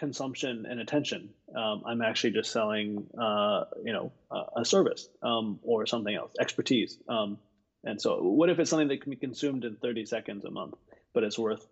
[0.00, 1.28] consumption and attention.
[1.54, 4.10] Um, I'm actually just selling, uh, you know,
[4.56, 6.96] a service um, or something else, expertise.
[7.06, 7.38] Um,
[7.84, 10.74] and so, what if it's something that can be consumed in 30 seconds a month,
[11.12, 11.66] but it's worth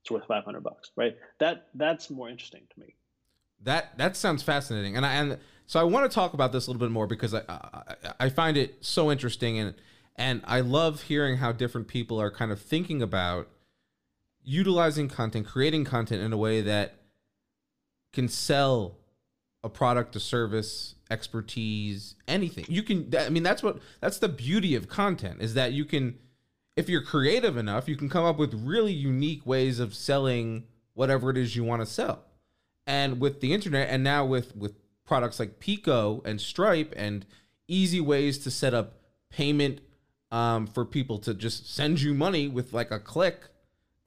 [0.00, 1.16] it's worth 500 bucks, right?
[1.40, 2.94] That that's more interesting to me.
[3.62, 6.70] That that sounds fascinating, and I and so I want to talk about this a
[6.70, 9.74] little bit more because I I, I find it so interesting and
[10.16, 13.48] and I love hearing how different people are kind of thinking about
[14.42, 16.97] utilizing content, creating content in a way that
[18.12, 18.98] can sell
[19.62, 22.64] a product, a service, expertise, anything.
[22.68, 26.18] You can I mean that's what that's the beauty of content is that you can
[26.76, 31.28] if you're creative enough, you can come up with really unique ways of selling whatever
[31.30, 32.24] it is you want to sell.
[32.86, 37.26] And with the internet and now with with products like Pico and Stripe and
[37.66, 39.80] easy ways to set up payment
[40.30, 43.48] um, for people to just send you money with like a click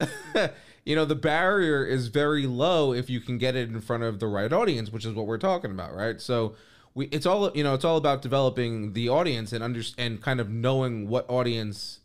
[0.84, 4.18] you know the barrier is very low if you can get it in front of
[4.20, 6.54] the right audience which is what we're talking about right so
[6.94, 10.40] we it's all you know it's all about developing the audience and under and kind
[10.40, 12.00] of knowing what audience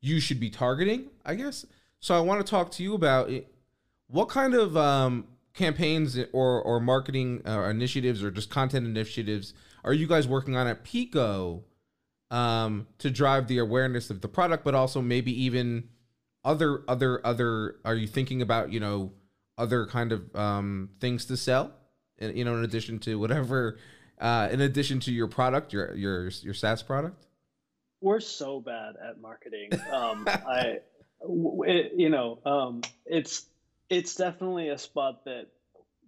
[0.00, 1.64] you should be targeting i guess
[2.00, 3.52] so i want to talk to you about it.
[4.08, 9.92] what kind of um, campaigns or or marketing uh, initiatives or just content initiatives are
[9.92, 11.62] you guys working on at pico
[12.30, 15.88] um, to drive the awareness of the product but also maybe even
[16.44, 19.12] other other other are you thinking about you know
[19.58, 21.72] other kind of um things to sell?
[22.18, 23.78] You know in addition to whatever
[24.20, 27.26] uh in addition to your product your your your SaaS product?
[28.00, 29.70] We're so bad at marketing.
[29.92, 30.78] Um I
[31.22, 33.46] it, you know um it's
[33.90, 35.48] it's definitely a spot that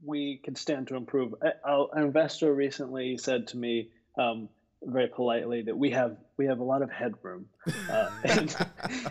[0.04, 1.34] we can stand to improve.
[1.64, 4.48] An investor recently said to me, um,
[4.84, 7.46] very politely that we have we have a lot of headroom
[7.90, 8.48] uh, in,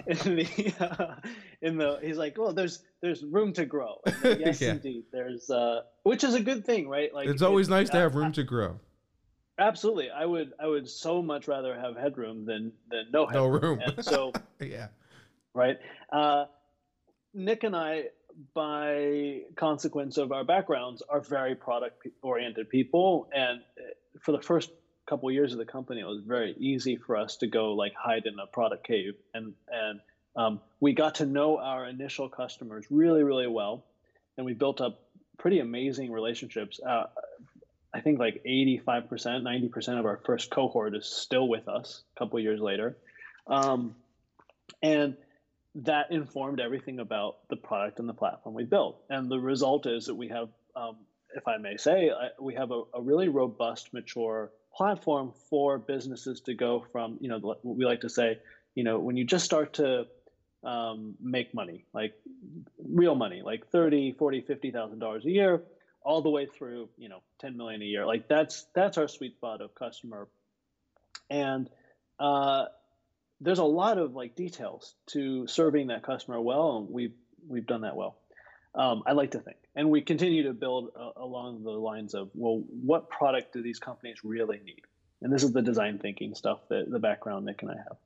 [0.07, 1.15] in, the uh,
[1.61, 3.99] in the he's like well there's there's room to grow.
[4.23, 4.71] Yes yeah.
[4.71, 7.13] indeed there's uh which is a good thing right?
[7.13, 8.79] Like it's always nice to have room to grow.
[9.59, 10.09] Absolutely.
[10.09, 13.51] I would i would so much rather have headroom than than no headroom.
[13.51, 13.79] no room.
[13.79, 14.87] And so yeah.
[15.53, 15.77] Right?
[16.11, 16.45] Uh
[17.33, 18.05] nick and i
[18.53, 23.29] by consequence of our backgrounds are very product oriented people.
[23.33, 24.71] And uh, for the first
[25.11, 27.93] couple of years of the company, it was very easy for us to go like
[27.93, 29.99] hide in a product cave, and and
[30.37, 33.83] um, we got to know our initial customers really really well,
[34.37, 35.01] and we built up
[35.37, 36.79] pretty amazing relationships.
[36.79, 37.07] Uh,
[37.93, 42.39] I think like 85%, 90% of our first cohort is still with us a couple
[42.39, 42.95] years later.
[43.47, 43.95] Um,
[44.81, 45.17] and
[45.75, 49.03] that informed everything about the product and the platform we built.
[49.09, 50.95] And the result is that we have, um,
[51.35, 56.53] if I may say, we have a, a, really robust, mature platform for businesses to
[56.53, 58.39] go from, you know, what we like to say,
[58.75, 60.05] you know, when you just start to
[60.63, 62.13] um, make money, like
[62.83, 65.63] real money, like 30, 40, $50,000 a year,
[66.03, 68.05] all the way through, you know, 10 million a year.
[68.05, 70.27] Like that's, that's our sweet spot of customer.
[71.29, 71.69] And,
[72.19, 72.65] uh,
[73.41, 77.13] there's a lot of like details to serving that customer well, and we've
[77.47, 78.20] we've done that well.
[78.73, 82.29] Um, I like to think, and we continue to build uh, along the lines of
[82.33, 84.81] well, what product do these companies really need?
[85.21, 87.97] And this is the design thinking stuff that the background Nick and I have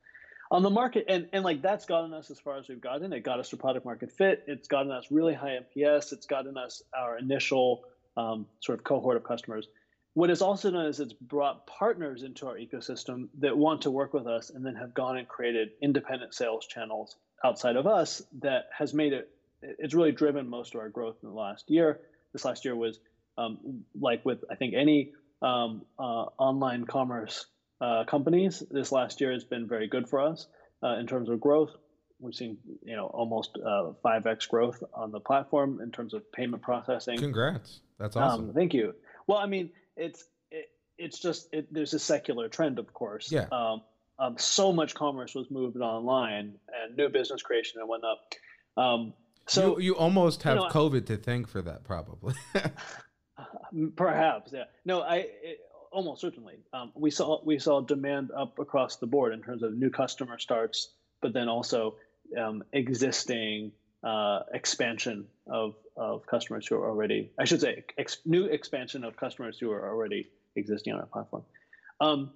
[0.51, 3.13] on the market, and and like that's gotten us as far as we've gotten.
[3.13, 4.43] It got us to product market fit.
[4.47, 6.13] It's gotten us really high NPS.
[6.13, 7.83] It's gotten us our initial
[8.17, 9.67] um, sort of cohort of customers
[10.15, 14.13] what is also done is it's brought partners into our ecosystem that want to work
[14.13, 18.69] with us and then have gone and created independent sales channels outside of us that
[18.75, 19.29] has made it
[19.61, 21.99] it's really driven most of our growth in the last year
[22.33, 22.99] this last year was
[23.37, 27.45] um, like with i think any um, uh, online commerce
[27.81, 30.47] uh, companies this last year has been very good for us
[30.83, 31.71] uh, in terms of growth
[32.19, 36.63] we've seen you know almost 5x uh, growth on the platform in terms of payment
[36.63, 38.93] processing congrats that's awesome um, thank you
[39.27, 40.65] well i mean it's it,
[40.97, 43.31] it's just it, there's a secular trend, of course.
[43.31, 43.47] Yeah.
[43.51, 43.81] Um,
[44.17, 48.17] um, so much commerce was moved online, and new business creation and whatnot.
[49.47, 52.33] So you, you almost have you know, COVID to thank for that, probably.
[53.95, 54.63] perhaps, yeah.
[54.85, 55.59] No, I it,
[55.91, 56.55] almost certainly.
[56.73, 60.37] Um, we saw we saw demand up across the board in terms of new customer
[60.37, 60.89] starts,
[61.21, 61.95] but then also
[62.37, 63.71] um, existing
[64.03, 69.15] uh, expansion of of customers who are already, I should say, ex- new expansion of
[69.15, 71.43] customers who are already existing on our platform.
[72.01, 72.31] Um,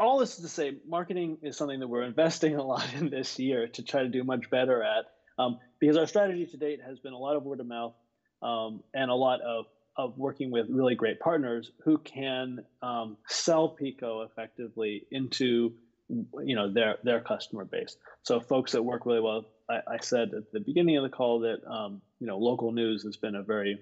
[0.00, 3.38] all this is to say, marketing is something that we're investing a lot in this
[3.38, 5.06] year to try to do much better at,
[5.38, 7.94] um, because our strategy to date has been a lot of word of mouth
[8.42, 9.66] um, and a lot of
[9.96, 15.72] of working with really great partners who can um, sell Pico effectively into
[16.08, 17.96] you know their their customer base.
[18.22, 19.46] So folks that work really well.
[19.70, 23.04] I, I said at the beginning of the call that um, you know local news
[23.04, 23.78] has been a very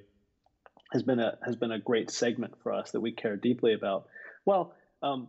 [0.92, 4.06] has been a has been a great segment for us that we care deeply about.
[4.44, 5.28] Well, um,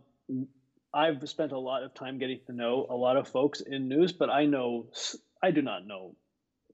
[0.92, 4.12] I've spent a lot of time getting to know a lot of folks in news,
[4.12, 4.86] but I know
[5.44, 6.16] I do not know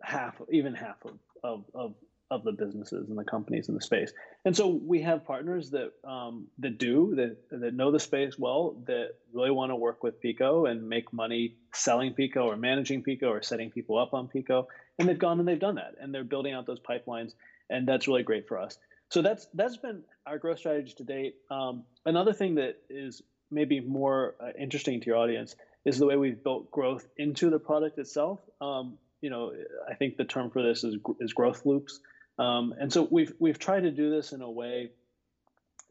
[0.02, 1.94] half, even half of, of, of
[2.30, 4.12] of the businesses and the companies in the space.
[4.44, 8.82] And so we have partners that um, that do that that know the space well,
[8.86, 13.28] that really want to work with Pico and make money selling Pico or managing Pico
[13.30, 14.68] or setting people up on Pico.
[14.98, 17.32] And they've gone and they've done that, and they're building out those pipelines,
[17.68, 18.78] and that's really great for us.
[19.08, 21.34] So that's that's been our growth strategy to date.
[21.50, 26.16] Um, another thing that is maybe more uh, interesting to your audience is the way
[26.16, 28.40] we've built growth into the product itself.
[28.60, 29.52] Um, you know,
[29.88, 32.00] I think the term for this is is growth loops.
[32.38, 34.90] Um, and so we've we've tried to do this in a way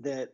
[0.01, 0.29] that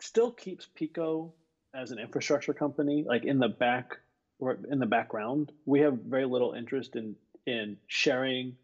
[0.00, 1.34] still keeps Pico
[1.74, 3.98] as an infrastructure company like in the back
[4.38, 5.52] or in the background.
[5.64, 8.56] We have very little interest in in sharing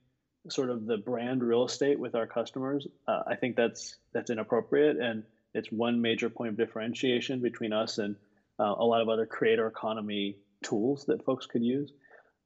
[0.48, 2.86] sort of the brand real estate with our customers.
[3.06, 7.98] Uh, I think that's that's inappropriate, and it's one major point of differentiation between us
[7.98, 8.16] and
[8.58, 11.92] uh, a lot of other creator economy tools that folks could use.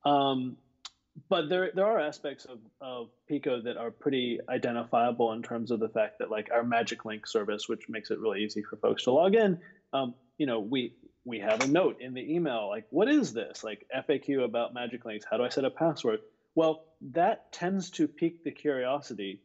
[0.04, 0.56] Um,
[1.28, 5.80] but there there are aspects of, of Pico that are pretty identifiable in terms of
[5.80, 9.04] the fact that like our Magic Link service, which makes it really easy for folks
[9.04, 9.58] to log in,
[9.92, 10.94] um, you know, we
[11.24, 13.62] we have a note in the email like, what is this?
[13.62, 15.26] Like FAQ about Magic Links.
[15.30, 16.20] How do I set a password?
[16.54, 19.42] Well, that tends to pique the curiosity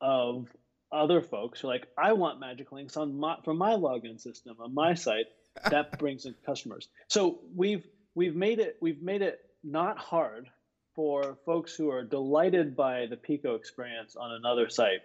[0.00, 0.48] of
[0.92, 4.56] other folks who are like, I want Magic Links on my from my login system
[4.60, 5.26] on my site.
[5.70, 6.88] That brings in customers.
[7.08, 10.48] So we've we've made it we've made it not hard
[10.94, 15.00] for folks who are delighted by the Pico experience on another site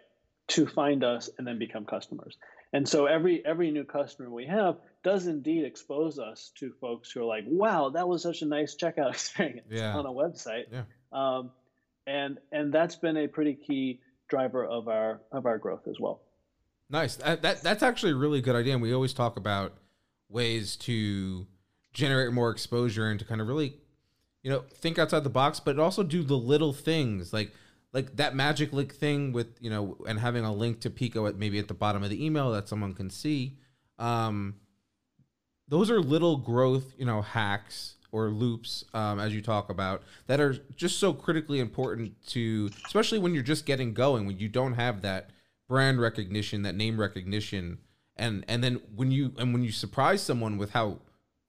[0.47, 2.37] to find us and then become customers.
[2.73, 7.21] And so every every new customer we have does indeed expose us to folks who
[7.21, 9.95] are like, "Wow, that was such a nice checkout experience yeah.
[9.97, 10.83] on a website." Yeah.
[11.11, 11.51] Um,
[12.07, 13.99] and and that's been a pretty key
[14.29, 16.21] driver of our of our growth as well.
[16.89, 17.15] Nice.
[17.17, 18.73] That, that that's actually a really good idea.
[18.73, 19.73] And we always talk about
[20.31, 21.47] ways to
[21.93, 23.75] generate more exposure and to kind of really
[24.43, 27.51] you know, think outside the box, but also do the little things like
[27.93, 31.35] like that magic link thing with you know, and having a link to Pico at
[31.35, 33.57] maybe at the bottom of the email that someone can see.
[33.99, 34.55] Um,
[35.67, 40.39] those are little growth, you know, hacks or loops, um, as you talk about, that
[40.41, 44.73] are just so critically important to, especially when you're just getting going, when you don't
[44.73, 45.29] have that
[45.69, 47.77] brand recognition, that name recognition,
[48.21, 50.99] and and then when you and when you surprise someone with how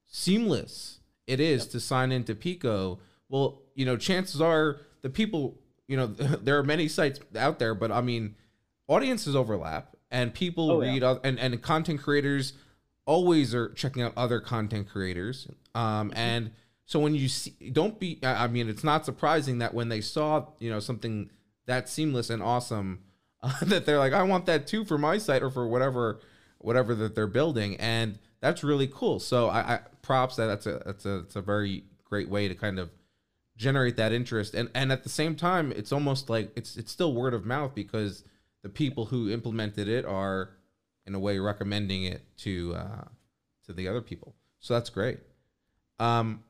[0.07, 1.71] seamless it is yep.
[1.71, 2.99] to sign into Pico,
[3.29, 7.75] well, you know, chances are the people, you know, there are many sites out there,
[7.75, 8.35] but I mean,
[8.89, 11.17] audiences overlap and people oh, read yeah.
[11.23, 12.55] and and content creators
[13.05, 15.49] always are checking out other content creators.
[15.75, 16.19] Um, mm-hmm.
[16.19, 16.51] and
[16.85, 20.47] so when you see, don't be, I mean, it's not surprising that when they saw,
[20.59, 21.31] you know, something
[21.67, 23.01] that seamless and awesome,
[23.43, 26.21] uh, that they're like, I want that too for my site or for whatever,
[26.63, 29.19] whatever that they're building, and that's really cool.
[29.19, 32.55] So I, I props that that's a that's a it's a very great way to
[32.55, 32.91] kind of
[33.57, 37.15] generate that interest, and and at the same time, it's almost like it's it's still
[37.15, 38.25] word of mouth because
[38.63, 40.51] the people who implemented it are
[41.07, 43.05] in a way recommending it to uh,
[43.67, 44.35] to the other people.
[44.61, 45.19] So that's great.
[45.99, 46.45] Um,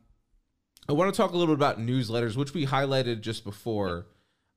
[0.88, 4.06] I want to talk a little bit about newsletters, which we highlighted just before.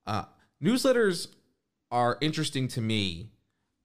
[0.05, 0.25] Uh,
[0.63, 1.27] newsletters
[1.91, 3.31] are interesting to me.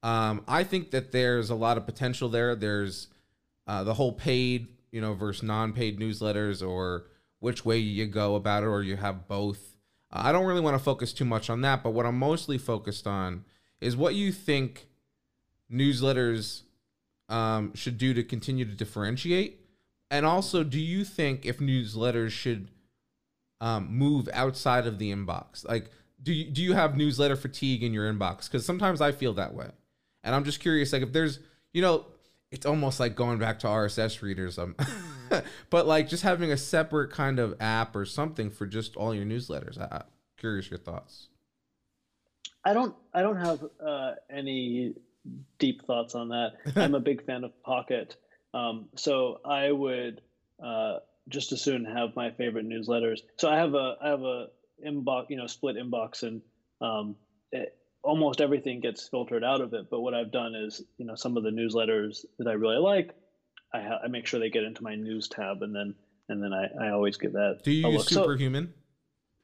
[0.03, 2.55] Um, I think that there's a lot of potential there.
[2.55, 3.07] There's
[3.67, 7.05] uh, the whole paid, you know, versus non-paid newsletters, or
[7.39, 9.75] which way you go about it, or you have both.
[10.11, 12.57] Uh, I don't really want to focus too much on that, but what I'm mostly
[12.57, 13.45] focused on
[13.79, 14.87] is what you think
[15.71, 16.63] newsletters
[17.29, 19.59] um, should do to continue to differentiate?
[20.11, 22.67] And also, do you think if newsletters should
[23.61, 25.67] um, move outside of the inbox?
[25.67, 25.89] Like,
[26.21, 28.45] do you, do you have newsletter fatigue in your inbox?
[28.45, 29.69] Because sometimes I feel that way.
[30.23, 31.39] And I'm just curious, like, if there's,
[31.73, 32.05] you know,
[32.51, 34.59] it's almost like going back to RSS readers.
[34.59, 34.75] Um,
[35.69, 39.25] but like just having a separate kind of app or something for just all your
[39.25, 39.79] newsletters.
[39.79, 40.03] I, am
[40.37, 41.29] curious your thoughts.
[42.63, 42.93] I don't.
[43.13, 44.93] I don't have uh, any
[45.57, 46.51] deep thoughts on that.
[46.75, 48.17] I'm a big fan of Pocket,
[48.53, 50.21] um, so I would
[50.63, 50.97] uh,
[51.27, 53.21] just as soon have my favorite newsletters.
[53.37, 54.47] So I have a I have a
[54.85, 56.41] inbox, you know, split inbox, and
[56.81, 57.15] um,
[57.51, 59.89] it, almost everything gets filtered out of it.
[59.89, 63.11] But what I've done is, you know, some of the newsletters that I really like,
[63.73, 65.95] I, ha- I make sure they get into my news tab, and then
[66.29, 67.61] and then I, I always give that.
[67.63, 68.67] Do you use Superhuman?
[68.67, 68.73] So,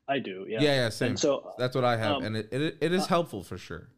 [0.09, 0.61] I do, yeah.
[0.61, 1.09] Yeah, yeah, same.
[1.09, 3.57] And so that's what I have, um, and it, it, it is uh, helpful for
[3.57, 3.89] sure.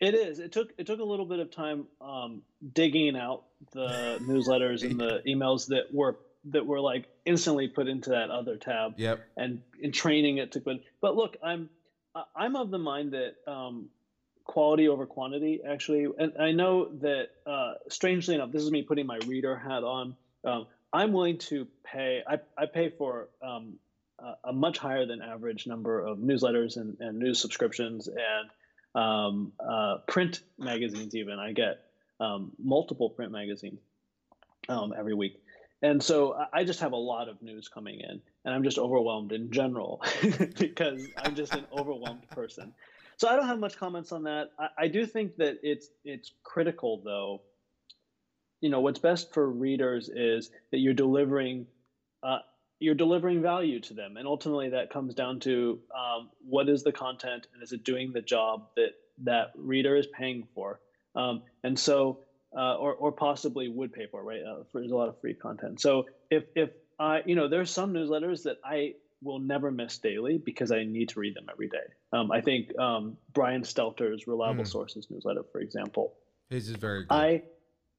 [0.00, 0.38] It is.
[0.40, 2.42] It took it took a little bit of time um,
[2.72, 6.18] digging out the newsletters and the emails that were
[6.50, 8.94] that were like instantly put into that other tab.
[8.98, 9.24] Yep.
[9.36, 10.82] And in training it to put.
[11.00, 11.70] But look, I'm
[12.36, 13.86] I'm of the mind that um,
[14.44, 19.06] quality over quantity actually, and I know that uh, strangely enough, this is me putting
[19.06, 20.16] my reader hat on.
[20.44, 22.22] Um, I'm willing to pay.
[22.26, 23.74] I, I pay for um,
[24.44, 29.98] a much higher than average number of newsletters and, and news subscriptions and um, uh,
[30.06, 31.16] print magazines.
[31.16, 31.80] Even I get
[32.20, 33.80] um, multiple print magazines
[34.68, 35.40] um, every week,
[35.82, 39.32] and so I just have a lot of news coming in, and I'm just overwhelmed
[39.32, 40.00] in general
[40.58, 42.72] because I'm just an overwhelmed person.
[43.18, 44.48] So I don't have much comments on that.
[44.58, 47.40] I, I do think that it's it's critical though.
[48.60, 51.66] You know what's best for readers is that you're delivering
[52.22, 52.38] uh,
[52.80, 56.92] you're delivering value to them and ultimately that comes down to um, what is the
[56.92, 58.90] content and is it doing the job that
[59.22, 60.78] that reader is paying for
[61.14, 62.18] um, and so
[62.56, 65.34] uh, or, or possibly would pay for right uh, for, there's a lot of free
[65.34, 69.98] content so if if i you know there's some newsletters that i will never miss
[69.98, 74.26] daily because i need to read them every day um, i think um, brian stelter's
[74.26, 74.68] reliable mm.
[74.68, 76.14] sources newsletter for example
[76.50, 77.42] his is very good i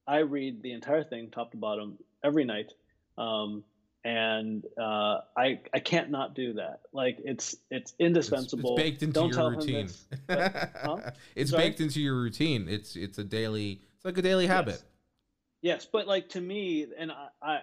[0.07, 2.71] i read the entire thing top to bottom every night
[3.17, 3.63] um,
[4.05, 6.81] and uh, I I can't not do that.
[6.93, 8.77] Like it's it's indispensable.
[8.77, 9.87] It's, it's baked into Don't your routine.
[9.87, 10.97] This, but, huh?
[11.35, 11.63] it's Sorry?
[11.63, 12.67] baked into your routine.
[12.69, 13.81] It's it's a daily.
[13.95, 14.83] It's like a daily habit.
[15.61, 17.27] Yes, yes but like to me, and I.
[17.41, 17.59] I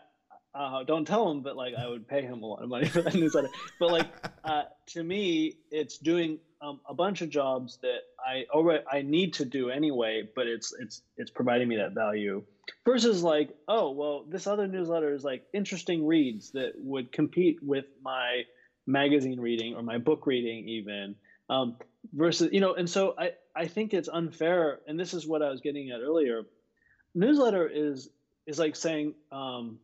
[0.55, 3.03] uh, don't tell him, but like I would pay him a lot of money for
[3.03, 3.48] that newsletter.
[3.80, 4.07] But like
[4.44, 9.34] uh, to me, it's doing um, a bunch of jobs that I already I need
[9.34, 12.42] to do anyway, but it's it's it's providing me that value
[12.84, 17.86] versus like oh well this other newsletter is like interesting reads that would compete with
[18.03, 18.42] my
[18.86, 21.14] magazine reading or my book reading even
[21.48, 21.76] um,
[22.12, 25.50] versus you know and so I I think it's unfair and this is what I
[25.50, 26.42] was getting at earlier
[27.14, 28.09] newsletter is
[28.46, 29.78] is like saying um,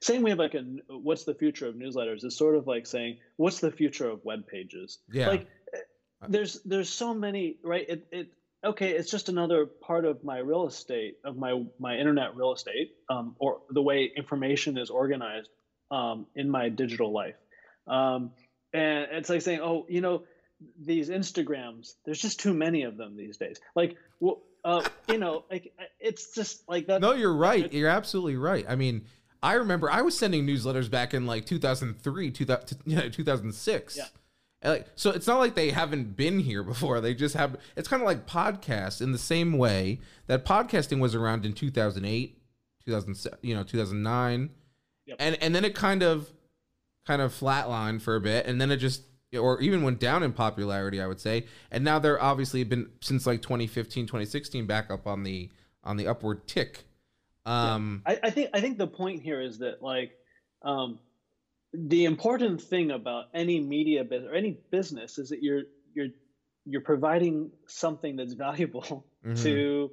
[0.00, 3.18] saying we have like a what's the future of newsletters is sort of like saying
[3.36, 4.98] what's the future of web pages?
[5.10, 5.28] Yeah.
[5.28, 5.48] Like
[6.28, 7.88] there's there's so many right?
[7.88, 8.32] It, it
[8.64, 12.92] okay it's just another part of my real estate of my my internet real estate
[13.08, 15.50] um, or the way information is organized
[15.90, 17.36] um, in my digital life.
[17.86, 18.32] Um,
[18.72, 20.24] and it's like saying oh you know
[20.84, 23.58] these instagrams there's just too many of them these days.
[23.74, 27.00] Like well uh, you know like it's just like that.
[27.00, 27.72] No you're right.
[27.72, 28.64] You're absolutely right.
[28.68, 29.06] I mean
[29.42, 34.04] i remember i was sending newsletters back in like 2003 2000, you know, 2006 yeah
[34.64, 37.00] like so it's not like they haven't been here before.
[37.00, 41.14] They just have it's kind of like podcasts in the same way that podcasting was
[41.14, 42.36] around in 2008
[42.84, 44.50] 2007 you know 2009
[45.06, 45.16] Yep.
[45.20, 46.28] and and then it kind of
[47.06, 49.02] kind of flatlined for a bit and then it just
[49.38, 51.46] or even went down in popularity i would say.
[51.70, 55.50] And now they're obviously been since like 2015 2016 back up on the
[55.84, 56.84] on the upward tick
[57.48, 60.12] um I, I think I think the point here is that like
[60.62, 60.98] um,
[61.72, 65.62] the important thing about any media business or any business is that you're
[65.94, 66.08] you're
[66.64, 69.42] you're providing something that's valuable mhm.
[69.42, 69.90] to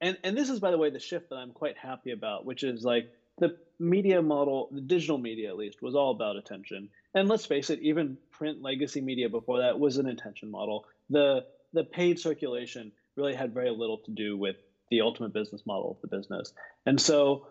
[0.00, 2.62] and and this is by the way the shift that I'm quite happy about, which
[2.62, 6.90] is like the media model, the digital media at least, was all about attention.
[7.14, 10.84] And let's face it, even print legacy media before that was an attention model.
[11.10, 14.56] The the paid circulation really had very little to do with
[14.90, 16.52] the ultimate business model of the business.
[16.86, 17.48] And so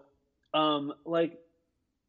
[0.54, 1.40] um like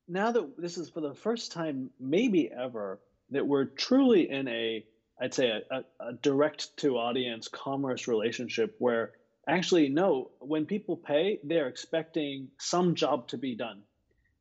[0.06, 3.00] now that this is for the first time maybe ever
[3.30, 4.84] that we're truly in a
[5.20, 9.12] I'd say a, a, a direct to audience commerce relationship where
[9.46, 13.82] actually no when people pay they're expecting some job to be done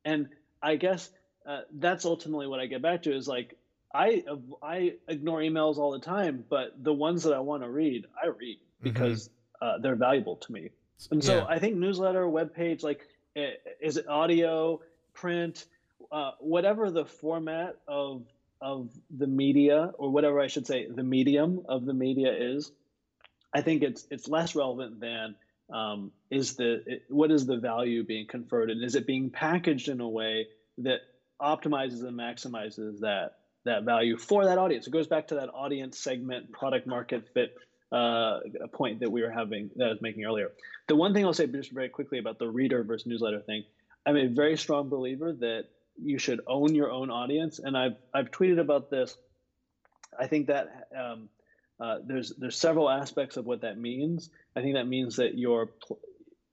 [0.06, 0.28] and
[0.62, 1.10] i guess
[1.48, 3.58] uh, that's ultimately what i get back to is like
[3.94, 4.24] i
[4.62, 8.28] i ignore emails all the time but the ones that i want to read i
[8.28, 9.30] read because
[9.64, 10.64] uh, they're valuable to me
[11.12, 11.46] and so Yeah.
[11.56, 13.02] i think newsletter web page like
[13.36, 13.52] eh,
[13.82, 14.56] is it audio
[15.14, 15.56] print
[16.18, 18.24] uh, whatever the format of
[18.62, 18.90] of
[19.22, 22.72] the media or whatever i should say the medium of the media is
[23.54, 25.36] I think it's it's less relevant than
[25.72, 29.90] um, is the it, what is the value being conferred and is it being packaged
[29.90, 30.48] in a way
[30.80, 31.02] that
[31.42, 33.28] optimizes and maximizes that
[33.66, 34.88] that value for that audience.
[34.88, 37.54] It goes back to that audience segment product market fit
[37.94, 38.40] uh,
[38.74, 40.52] point that we were having that I was making earlier.
[40.88, 43.64] The one thing I'll say just very quickly about the reader versus newsletter thing,
[44.06, 45.66] I'm a very strong believer that
[46.02, 49.16] you should own your own audience, and I've I've tweeted about this.
[50.20, 51.30] I think that um,
[51.80, 54.30] uh, there's there's several aspects of what that means.
[54.56, 55.70] I think that means that your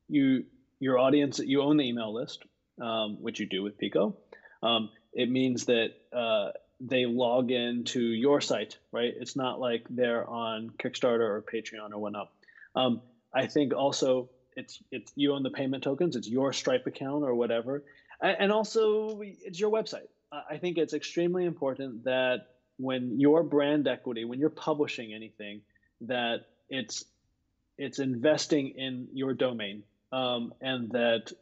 [0.09, 0.45] you
[0.79, 2.45] your audience you own the email list,
[2.81, 4.17] um, which you do with Pico.
[4.63, 6.51] Um, it means that uh,
[6.81, 9.13] they log in to your site, right?
[9.19, 12.31] It's not like they're on Kickstarter or Patreon or whatnot.
[12.75, 13.03] Um,
[13.33, 16.17] I think also it's it's you own the payment tokens.
[16.17, 17.85] It's your Stripe account or whatever,
[18.21, 20.09] and, also it's your website.
[20.33, 25.61] I think it's extremely important that when your brand equity, when you're publishing anything,
[26.03, 27.05] that it's
[27.79, 31.33] it's investing in your domain, um, and that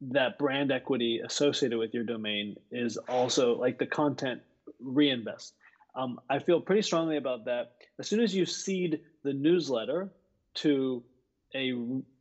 [0.00, 4.42] that brand equity associated with your domain is also like the content
[4.84, 5.54] reinvest.
[5.94, 7.72] Um, I feel pretty strongly about that.
[7.98, 10.10] As soon as you cede the newsletter
[10.54, 11.02] to
[11.54, 11.72] a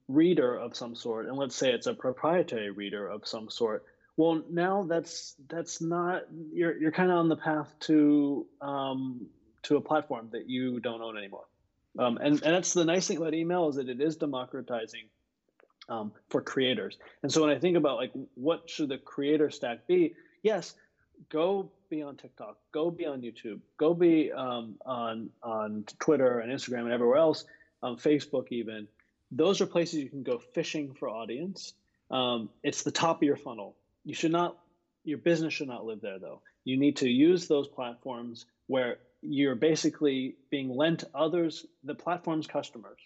[0.07, 3.83] reader of some sort, and let's say it's a proprietary reader of some sort,
[4.15, 9.25] well, now that's that's not you're you're kind of on the path to um,
[9.63, 11.45] to a platform that you don't own anymore.
[11.97, 15.05] Um, and and that's the nice thing about email is that it is democratizing
[15.89, 16.97] um, for creators.
[17.23, 20.75] And so when I think about like what should the creator stack be, yes,
[21.29, 26.51] go be on TikTok, go be on YouTube, go be um, on on Twitter and
[26.51, 27.45] Instagram and everywhere else,
[27.83, 28.87] um, Facebook even.
[29.31, 31.73] Those are places you can go fishing for audience.
[32.09, 33.75] Um, it's the top of your funnel.
[34.05, 34.57] You should not,
[35.03, 36.41] your business should not live there though.
[36.63, 42.99] You need to use those platforms where you're basically being lent others, the platform's customers,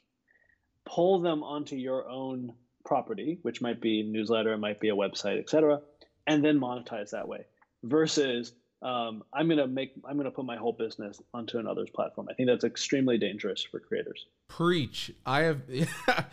[0.86, 2.54] pull them onto your own
[2.86, 5.82] property, which might be newsletter, it might be a website, etc.,
[6.26, 7.46] and then monetize that way.
[7.84, 12.28] Versus um, I'm gonna make I'm gonna put my whole business onto another's platform.
[12.30, 14.26] I think that's extremely dangerous for creators.
[14.48, 15.12] Preach.
[15.26, 15.62] I have.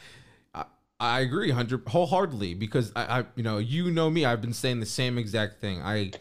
[0.55, 0.65] I,
[1.01, 4.25] I agree, hundred wholeheartedly because I, I, you know, you know me.
[4.25, 5.81] I've been saying the same exact thing.
[5.83, 6.13] I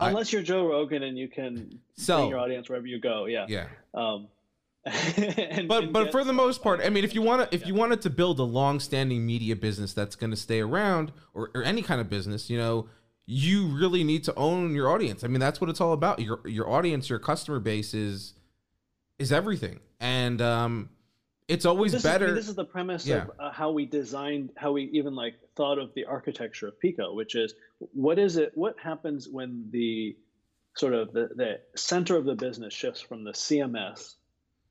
[0.00, 3.46] Unless you're Joe Rogan and you can sell your audience wherever you go, yeah.
[3.48, 3.66] yeah.
[3.94, 4.28] Um,
[4.86, 7.62] and- But and but for the most part, I mean, if you want to, if
[7.62, 7.68] Yeah.
[7.68, 11.62] you wanted to build a long-standing media business that's going to stay around, or, or
[11.64, 12.88] any kind of business, you know,
[13.26, 15.22] you really need to own your audience.
[15.24, 16.18] I mean, that's what it's all about.
[16.20, 18.34] Your your audience, your customer base is
[19.18, 20.90] is everything, and um,
[21.48, 22.26] it's always this Is, I better.
[22.26, 23.22] mean, this is the premise Yeah.
[23.24, 27.14] of uh, how we designed, how we even like thought of the architecture of Pico,
[27.14, 27.54] which is
[27.92, 28.52] what is it?
[28.54, 30.16] What happens when the
[30.74, 34.14] sort of the, the center of the business shifts from the CMS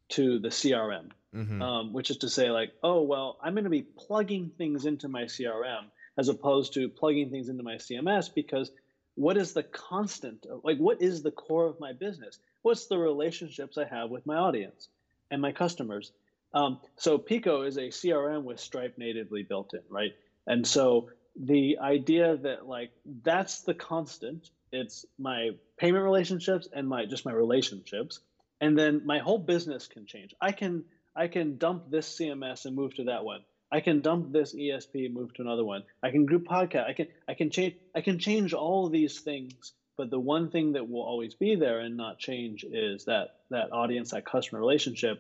[0.10, 1.62] to the CRM, Mhm.
[1.62, 5.08] um, which is to say, like, oh well, I'm going to be plugging things into
[5.08, 5.86] my CRM
[6.18, 8.72] as opposed to plugging things into my CMS because
[9.16, 10.46] what is the constant?
[10.64, 12.40] Like, what is the core of my business?
[12.62, 14.88] What's the relationships I have with my audience
[15.30, 16.12] and my customers?
[16.54, 20.12] Um, so Pico is a CRM with Stripe natively built in, right?
[20.48, 21.10] And so
[21.40, 22.92] the idea that like
[23.24, 24.50] that's the constant.
[24.72, 28.20] It's my payment relationships and my just my relationships,
[28.60, 30.34] and then my whole business can change.
[30.42, 30.84] I can
[31.16, 33.42] I can dump this CMS and move to that one.
[33.72, 35.84] I can dump this ESP move to another one.
[36.04, 36.88] I can group podcast.
[36.88, 39.74] I can I can change I can change all these things.
[39.98, 43.72] But the one thing that will always be there and not change is that that
[43.72, 45.20] audience, that customer relationship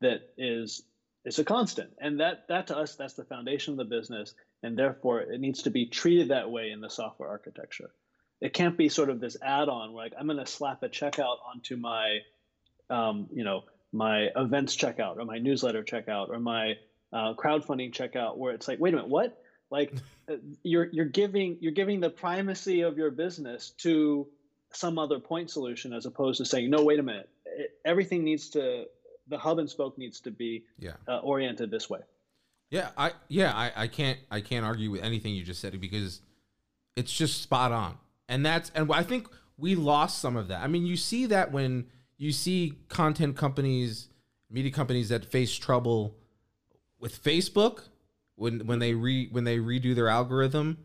[0.00, 0.82] that is
[1.24, 1.90] is a constant.
[2.00, 4.34] And that that to us, that's the foundation of the business.
[4.62, 7.90] And therefore it needs to be treated that way in the software architecture.
[8.40, 11.76] It can't be sort of this add-on where like I'm gonna slap a checkout onto
[11.76, 12.18] my
[12.90, 16.74] um, you know, my events checkout or my newsletter checkout or my
[17.12, 19.42] uh, crowdfunding checkout where it's like, wait a minute, what?
[19.70, 19.94] Like
[20.30, 24.28] uh, you're you're giving you're giving the primacy of your business to
[24.72, 28.50] some other point solution as opposed to saying, no, wait a minute, it, everything needs
[28.50, 28.86] to
[29.28, 30.92] the hub and spoke needs to be yeah.
[31.08, 32.00] uh, oriented this way.
[32.70, 36.20] Yeah, I yeah I, I can't I can't argue with anything you just said because
[36.96, 37.98] it's just spot on,
[38.28, 40.62] and that's and I think we lost some of that.
[40.62, 41.86] I mean, you see that when
[42.16, 44.08] you see content companies,
[44.50, 46.16] media companies that face trouble
[47.02, 47.82] with Facebook
[48.36, 50.78] when when they re when they redo their algorithm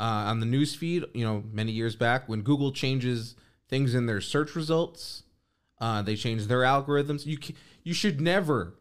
[0.00, 1.04] uh, on the news feed.
[1.14, 3.36] You know, many years back when Google changes
[3.68, 5.22] things in their search results,
[5.80, 7.26] uh, they change their algorithms.
[7.26, 7.38] You
[7.84, 8.74] you should never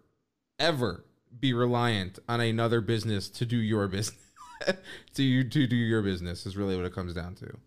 [0.58, 1.06] ever
[1.40, 4.24] be reliant on another business to do your business.
[5.14, 7.58] to you to do your business is really what it comes down to.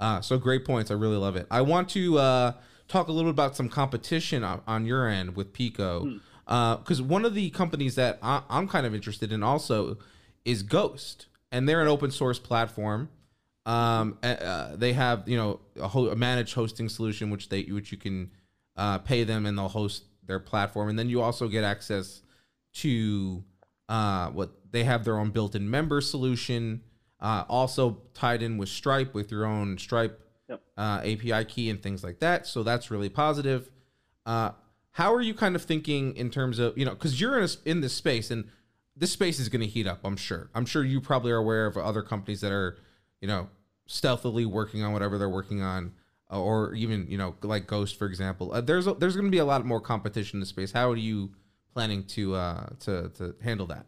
[0.00, 0.90] Uh, so great points.
[0.90, 1.46] I really love it.
[1.50, 2.52] I want to uh,
[2.86, 6.04] talk a little bit about some competition on, on your end with Pico.
[6.04, 6.16] Hmm
[6.48, 9.98] because uh, one of the companies that I, am kind of interested in also
[10.46, 13.10] is Ghost, and they're an open source platform.
[13.66, 17.92] Um, uh, they have you know a, ho- a, managed hosting solution which they which
[17.92, 18.30] you can
[18.76, 22.22] uh, pay them and they'll host their platform, and then you also get access
[22.74, 23.44] to
[23.90, 26.82] uh, what they have their own built-in member solution,
[27.20, 30.18] uh, also tied in with Stripe with your own Stripe
[30.48, 30.62] yep.
[30.78, 32.46] Uh, API key and things like that.
[32.46, 33.70] So that's really positive.
[34.94, 37.44] Uh, how are you kind of thinking in terms of you know because you're in
[37.44, 38.44] a, in this space and
[38.96, 40.50] this space is going to heat up i'm sure.
[40.54, 42.78] I'm sure you probably are aware of other companies that are
[43.20, 43.48] you know
[43.86, 45.92] stealthily working on whatever they're working on
[46.30, 48.52] uh, or even you know like ghost for example.
[48.52, 50.72] Uh, there's a, there's going to be a lot more competition in the space.
[50.72, 51.30] How are you
[51.72, 53.86] planning to uh to to handle that?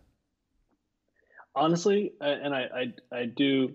[1.55, 3.75] Honestly and i i, I do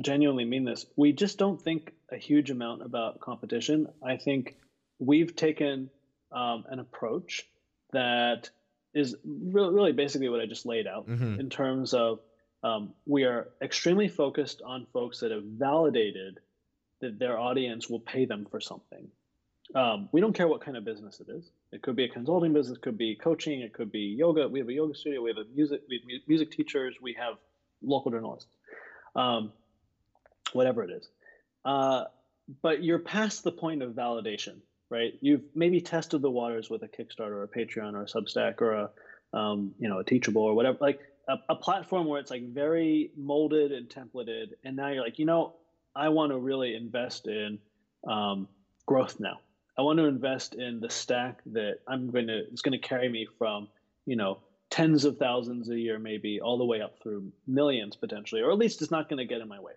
[0.00, 3.88] genuinely mean this we just don't think a huge amount about competition.
[4.02, 4.56] I think
[4.98, 5.90] we've taken
[6.34, 7.46] um, an approach
[7.92, 8.50] that
[8.92, 11.40] is really, really basically what I just laid out mm-hmm.
[11.40, 12.20] in terms of
[12.62, 16.40] um, we are extremely focused on folks that have validated
[17.00, 19.08] that their audience will pay them for something.
[19.74, 21.50] Um, we don't care what kind of business it is.
[21.72, 24.48] It could be a consulting business, it could be coaching, it could be yoga.
[24.48, 27.34] We have a yoga studio, we have a music, we have music teachers, we have
[27.82, 28.54] local journalists,
[29.16, 29.52] um,
[30.52, 31.08] whatever it is.
[31.64, 32.04] Uh,
[32.62, 34.58] but you're past the point of validation
[34.94, 35.12] right?
[35.20, 38.72] You've maybe tested the waters with a Kickstarter or a Patreon or a Substack or
[38.72, 42.48] a, um, you know, a Teachable or whatever, like a, a, platform where it's like
[42.52, 44.52] very molded and templated.
[44.62, 45.54] And now you're like, you know,
[45.96, 47.58] I want to really invest in
[48.06, 48.46] um,
[48.86, 49.40] growth now.
[49.76, 53.08] I want to invest in the stack that I'm going to, it's going to carry
[53.08, 53.66] me from,
[54.06, 54.38] you know,
[54.70, 58.58] tens of thousands a year, maybe all the way up through millions potentially, or at
[58.58, 59.72] least it's not going to get in my way.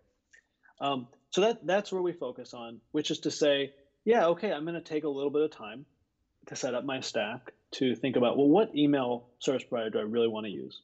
[0.80, 3.74] Um, so that that's where we focus on, which is to say,
[4.08, 5.86] yeah, okay, I'm going to take a little bit of time
[6.46, 10.04] to set up my stack to think about, well, what email service provider do I
[10.04, 10.80] really want to use?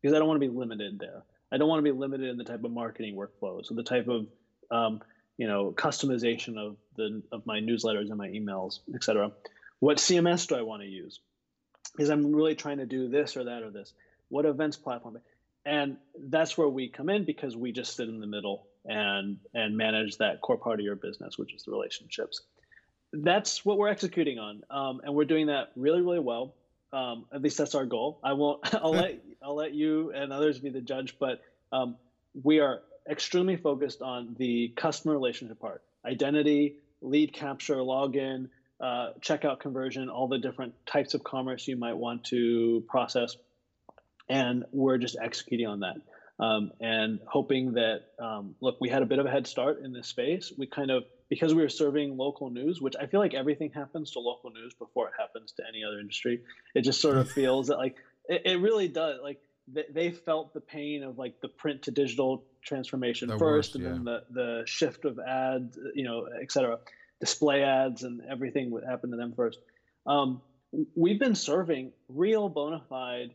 [0.00, 1.24] Because I don't want to be limited there.
[1.50, 4.06] I don't want to be limited in the type of marketing workflows or the type
[4.06, 4.28] of,
[4.70, 5.00] um,
[5.36, 9.32] you know, customization of the of my newsletters and my emails, et cetera.
[9.80, 11.18] What CMS do I want to use?
[11.96, 13.92] Because I'm really trying to do this or that or this.
[14.28, 15.18] What events platform?
[15.66, 19.76] And that's where we come in because we just sit in the middle and and
[19.76, 22.42] manage that core part of your business, which is the relationships
[23.12, 26.54] that's what we're executing on, um, and we're doing that really, really well.
[26.92, 28.18] Um, at least that's our goal.
[28.22, 28.74] I won't.
[28.74, 31.40] I'll let I'll let you and others be the judge, but
[31.72, 31.96] um,
[32.42, 38.48] we are extremely focused on the customer relationship part: identity, lead capture, login,
[38.80, 43.36] uh, checkout conversion, all the different types of commerce you might want to process,
[44.28, 45.96] and we're just executing on that.
[46.40, 49.92] Um, and hoping that um, look, we had a bit of a head start in
[49.92, 50.52] this space.
[50.56, 54.12] We kind of because we were serving local news, which I feel like everything happens
[54.12, 56.40] to local news before it happens to any other industry.
[56.74, 57.96] It just sort of feels that like
[58.28, 59.18] it, it really does.
[59.22, 59.40] Like
[59.72, 63.74] they, they, felt the pain of like the print to digital transformation the first, worst,
[63.74, 63.90] and yeah.
[63.90, 66.78] then the the shift of ads, you know, et cetera,
[67.20, 69.58] display ads and everything would happen to them first.
[70.06, 70.40] Um,
[70.94, 73.34] we've been serving real bona fide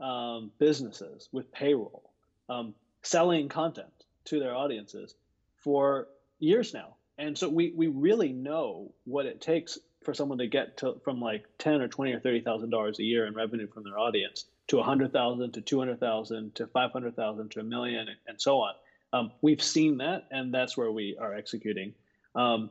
[0.00, 2.10] um, businesses with payroll,
[2.50, 3.88] um, selling content
[4.26, 5.14] to their audiences
[5.62, 10.46] for years now and so we, we really know what it takes for someone to
[10.46, 13.68] get to from like ten or twenty or thirty thousand dollars a year in revenue
[13.68, 17.50] from their audience to a hundred thousand to two hundred thousand to five hundred thousand
[17.50, 18.74] to a million and so on.
[19.12, 21.92] Um, we've seen that, and that's where we are executing.
[22.34, 22.70] Um,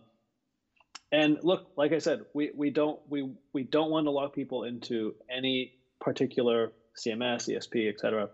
[1.11, 4.63] and look, like I said, we, we don't we we don't want to lock people
[4.63, 8.29] into any particular CMS, ESP, et cetera.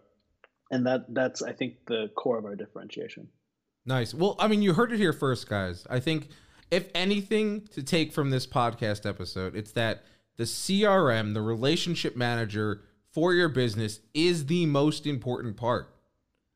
[0.72, 3.28] And that that's I think the core of our differentiation.
[3.86, 4.14] Nice.
[4.14, 5.86] Well, I mean, you heard it here first, guys.
[5.90, 6.30] I think
[6.72, 10.04] if anything to take from this podcast episode, it's that
[10.38, 12.82] the CRM, the relationship manager
[13.12, 15.94] for your business, is the most important part.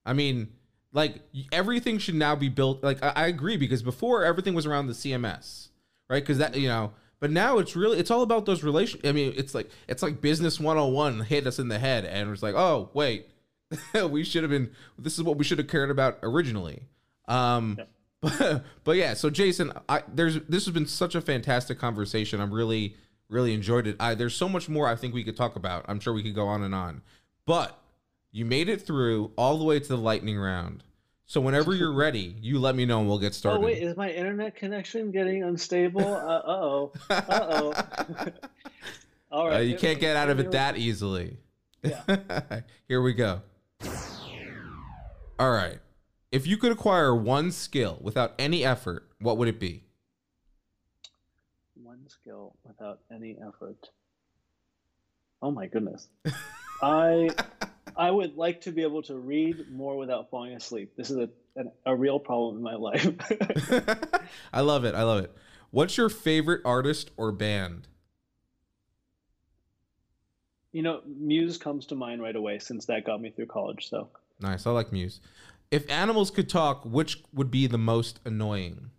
[0.05, 0.49] I mean,
[0.91, 1.21] like
[1.51, 2.83] everything should now be built.
[2.83, 5.69] Like I, I agree because before everything was around the CMS,
[6.09, 6.23] right?
[6.23, 9.03] Because that you know, but now it's really it's all about those relations.
[9.05, 12.41] I mean, it's like it's like business 101 hit us in the head, and it's
[12.41, 13.29] like, oh wait,
[14.09, 14.71] we should have been.
[14.97, 16.87] This is what we should have cared about originally.
[17.29, 17.85] Um, yeah.
[18.21, 19.13] but but yeah.
[19.13, 22.41] So Jason, I there's this has been such a fantastic conversation.
[22.41, 22.95] I'm really
[23.29, 23.95] really enjoyed it.
[23.99, 25.85] I there's so much more I think we could talk about.
[25.87, 27.01] I'm sure we could go on and on,
[27.45, 27.79] but
[28.31, 30.83] you made it through all the way to the lightning round.
[31.25, 33.59] So whenever you're ready, you let me know and we'll get started.
[33.59, 36.15] Oh wait, is my internet connection getting unstable?
[36.15, 36.91] Uh oh.
[37.09, 37.73] Uh oh.
[39.31, 39.57] all right.
[39.57, 41.37] Uh, you can't get out of it that easily.
[41.83, 42.61] Yeah.
[42.87, 43.41] Here we go.
[45.39, 45.79] All right.
[46.31, 49.83] If you could acquire one skill without any effort, what would it be?
[51.73, 53.89] One skill without any effort.
[55.41, 56.07] Oh my goodness.
[56.83, 57.29] I
[57.97, 60.93] I would like to be able to read more without falling asleep.
[60.95, 63.07] This is a a, a real problem in my life.
[64.53, 64.93] I love it.
[64.93, 65.35] I love it.
[65.71, 67.87] What's your favorite artist or band?
[70.71, 73.89] You know, Muse comes to mind right away since that got me through college.
[73.89, 74.09] So
[74.39, 74.67] nice.
[74.67, 75.21] I like Muse.
[75.71, 78.89] If animals could talk, which would be the most annoying?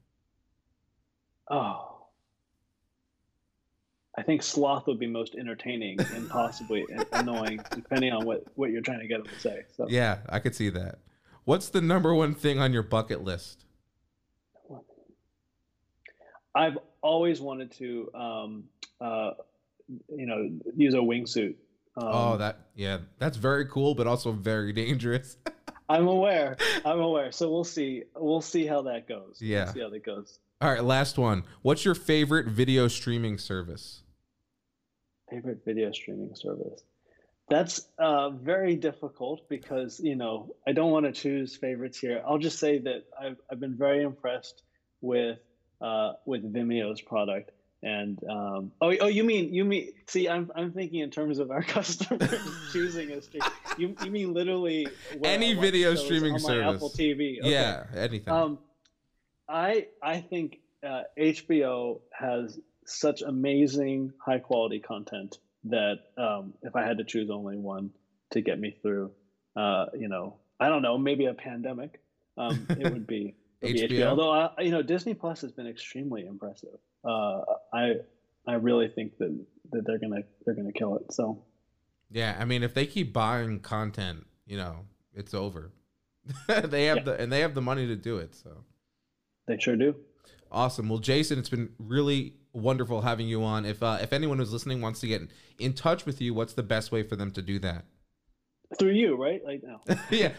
[1.50, 1.90] Oh,
[4.16, 8.82] I think sloth would be most entertaining and possibly annoying, depending on what what you're
[8.82, 9.62] trying to get them to say.
[9.76, 10.98] So yeah, I could see that.
[11.44, 13.64] What's the number one thing on your bucket list?
[16.54, 18.64] I've always wanted to, um,
[19.00, 19.30] uh,
[19.88, 21.54] you know, use a wingsuit.
[21.96, 25.36] Um, oh, that yeah, that's very cool, but also very dangerous.
[25.90, 26.56] I'm aware.
[26.84, 27.32] I'm aware.
[27.32, 28.04] So we'll see.
[28.14, 29.38] We'll see how that goes.
[29.40, 29.64] Yeah.
[29.64, 30.38] We'll see how that goes.
[30.60, 31.42] All right, last one.
[31.62, 34.02] What's your favorite video streaming service?
[35.28, 36.84] Favorite video streaming service.
[37.48, 42.22] That's uh, very difficult because you know I don't want to choose favorites here.
[42.24, 44.62] I'll just say that I've I've been very impressed
[45.00, 45.38] with
[45.80, 47.50] uh, with Vimeo's product.
[47.82, 49.92] And um, oh, oh, you mean you mean?
[50.06, 52.34] See, I'm I'm thinking in terms of our customers
[52.72, 53.42] choosing a stream.
[53.78, 54.86] You you mean literally
[55.24, 56.76] any video streaming service?
[56.76, 57.40] Apple TV.
[57.40, 57.50] Okay.
[57.50, 58.32] Yeah, anything.
[58.32, 58.58] Um,
[59.48, 66.84] I I think uh, HBO has such amazing high quality content that um, if I
[66.86, 67.90] had to choose only one
[68.32, 69.12] to get me through,
[69.56, 72.00] uh, you know, I don't know, maybe a pandemic,
[72.36, 73.88] um, it would be, HBO.
[73.88, 74.06] HBO.
[74.10, 76.78] Although uh, you know, Disney Plus has been extremely impressive.
[77.04, 77.40] Uh,
[77.72, 77.94] I
[78.46, 79.38] I really think that
[79.72, 81.12] that they're gonna they're gonna kill it.
[81.12, 81.42] So
[82.10, 85.72] yeah, I mean, if they keep buying content, you know, it's over.
[86.46, 87.02] they have yeah.
[87.04, 88.34] the and they have the money to do it.
[88.34, 88.64] So
[89.46, 89.96] they sure do.
[90.52, 90.88] Awesome.
[90.88, 93.64] Well, Jason, it's been really wonderful having you on.
[93.64, 95.22] If uh, if anyone who's listening wants to get
[95.58, 97.84] in touch with you, what's the best way for them to do that?
[98.78, 99.40] Through you, right?
[99.44, 99.80] Like now.
[100.10, 100.32] yeah.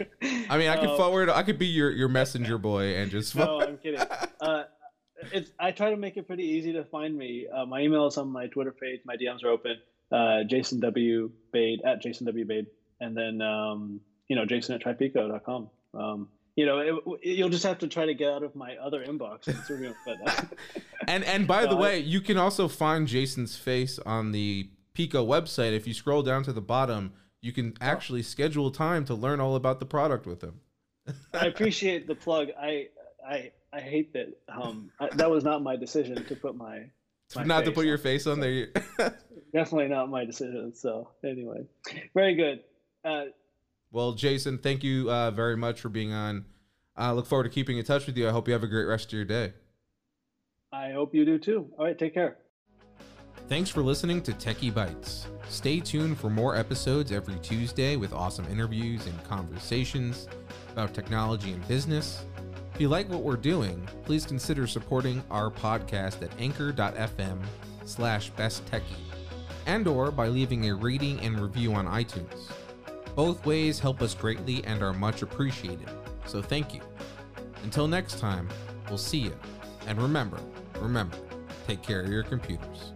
[0.49, 1.29] I mean, I could um, forward.
[1.29, 3.35] I could be your your messenger boy and just.
[3.35, 3.99] no, I'm kidding.
[4.39, 4.63] Uh,
[5.31, 5.51] it's.
[5.59, 7.47] I try to make it pretty easy to find me.
[7.47, 9.01] Uh, my email is on my Twitter page.
[9.05, 9.77] My DMs are open.
[10.11, 12.67] Uh, Jason W Bade at Jason W Bade,
[12.99, 15.69] and then um, you know Jason at trypico.com.
[15.93, 19.05] Um, you know, it, you'll just have to try to get out of my other
[19.05, 19.47] inbox.
[21.07, 25.73] and and by the way, you can also find Jason's face on the Pico website.
[25.73, 29.55] If you scroll down to the bottom, you can actually schedule time to learn all
[29.55, 30.59] about the product with him.
[31.33, 32.49] I appreciate the plug.
[32.59, 32.89] I
[33.27, 34.37] I I hate that.
[34.49, 36.89] Um, I, that was not my decision to put my.
[37.35, 38.67] my not to put your face on there.
[39.53, 40.73] Definitely not my decision.
[40.75, 41.65] So anyway,
[42.13, 42.61] very good.
[43.03, 43.25] Uh,
[43.91, 46.45] well, Jason, thank you uh, very much for being on.
[46.95, 48.27] I look forward to keeping in touch with you.
[48.27, 49.53] I hope you have a great rest of your day.
[50.71, 51.69] I hope you do too.
[51.77, 52.37] All right, take care.
[53.47, 55.25] Thanks for listening to Techie Bytes.
[55.49, 60.29] Stay tuned for more episodes every Tuesday with awesome interviews and conversations
[60.71, 62.25] about technology and business.
[62.81, 67.39] If you like what we're doing, please consider supporting our podcast at anchor.fm
[67.85, 68.81] slash besttechie
[69.67, 72.51] and or by leaving a rating and review on iTunes.
[73.13, 75.91] Both ways help us greatly and are much appreciated,
[76.25, 76.81] so thank you.
[77.61, 78.49] Until next time,
[78.89, 79.37] we'll see you.
[79.85, 80.39] And remember,
[80.79, 81.17] remember,
[81.67, 82.93] take care of your computers.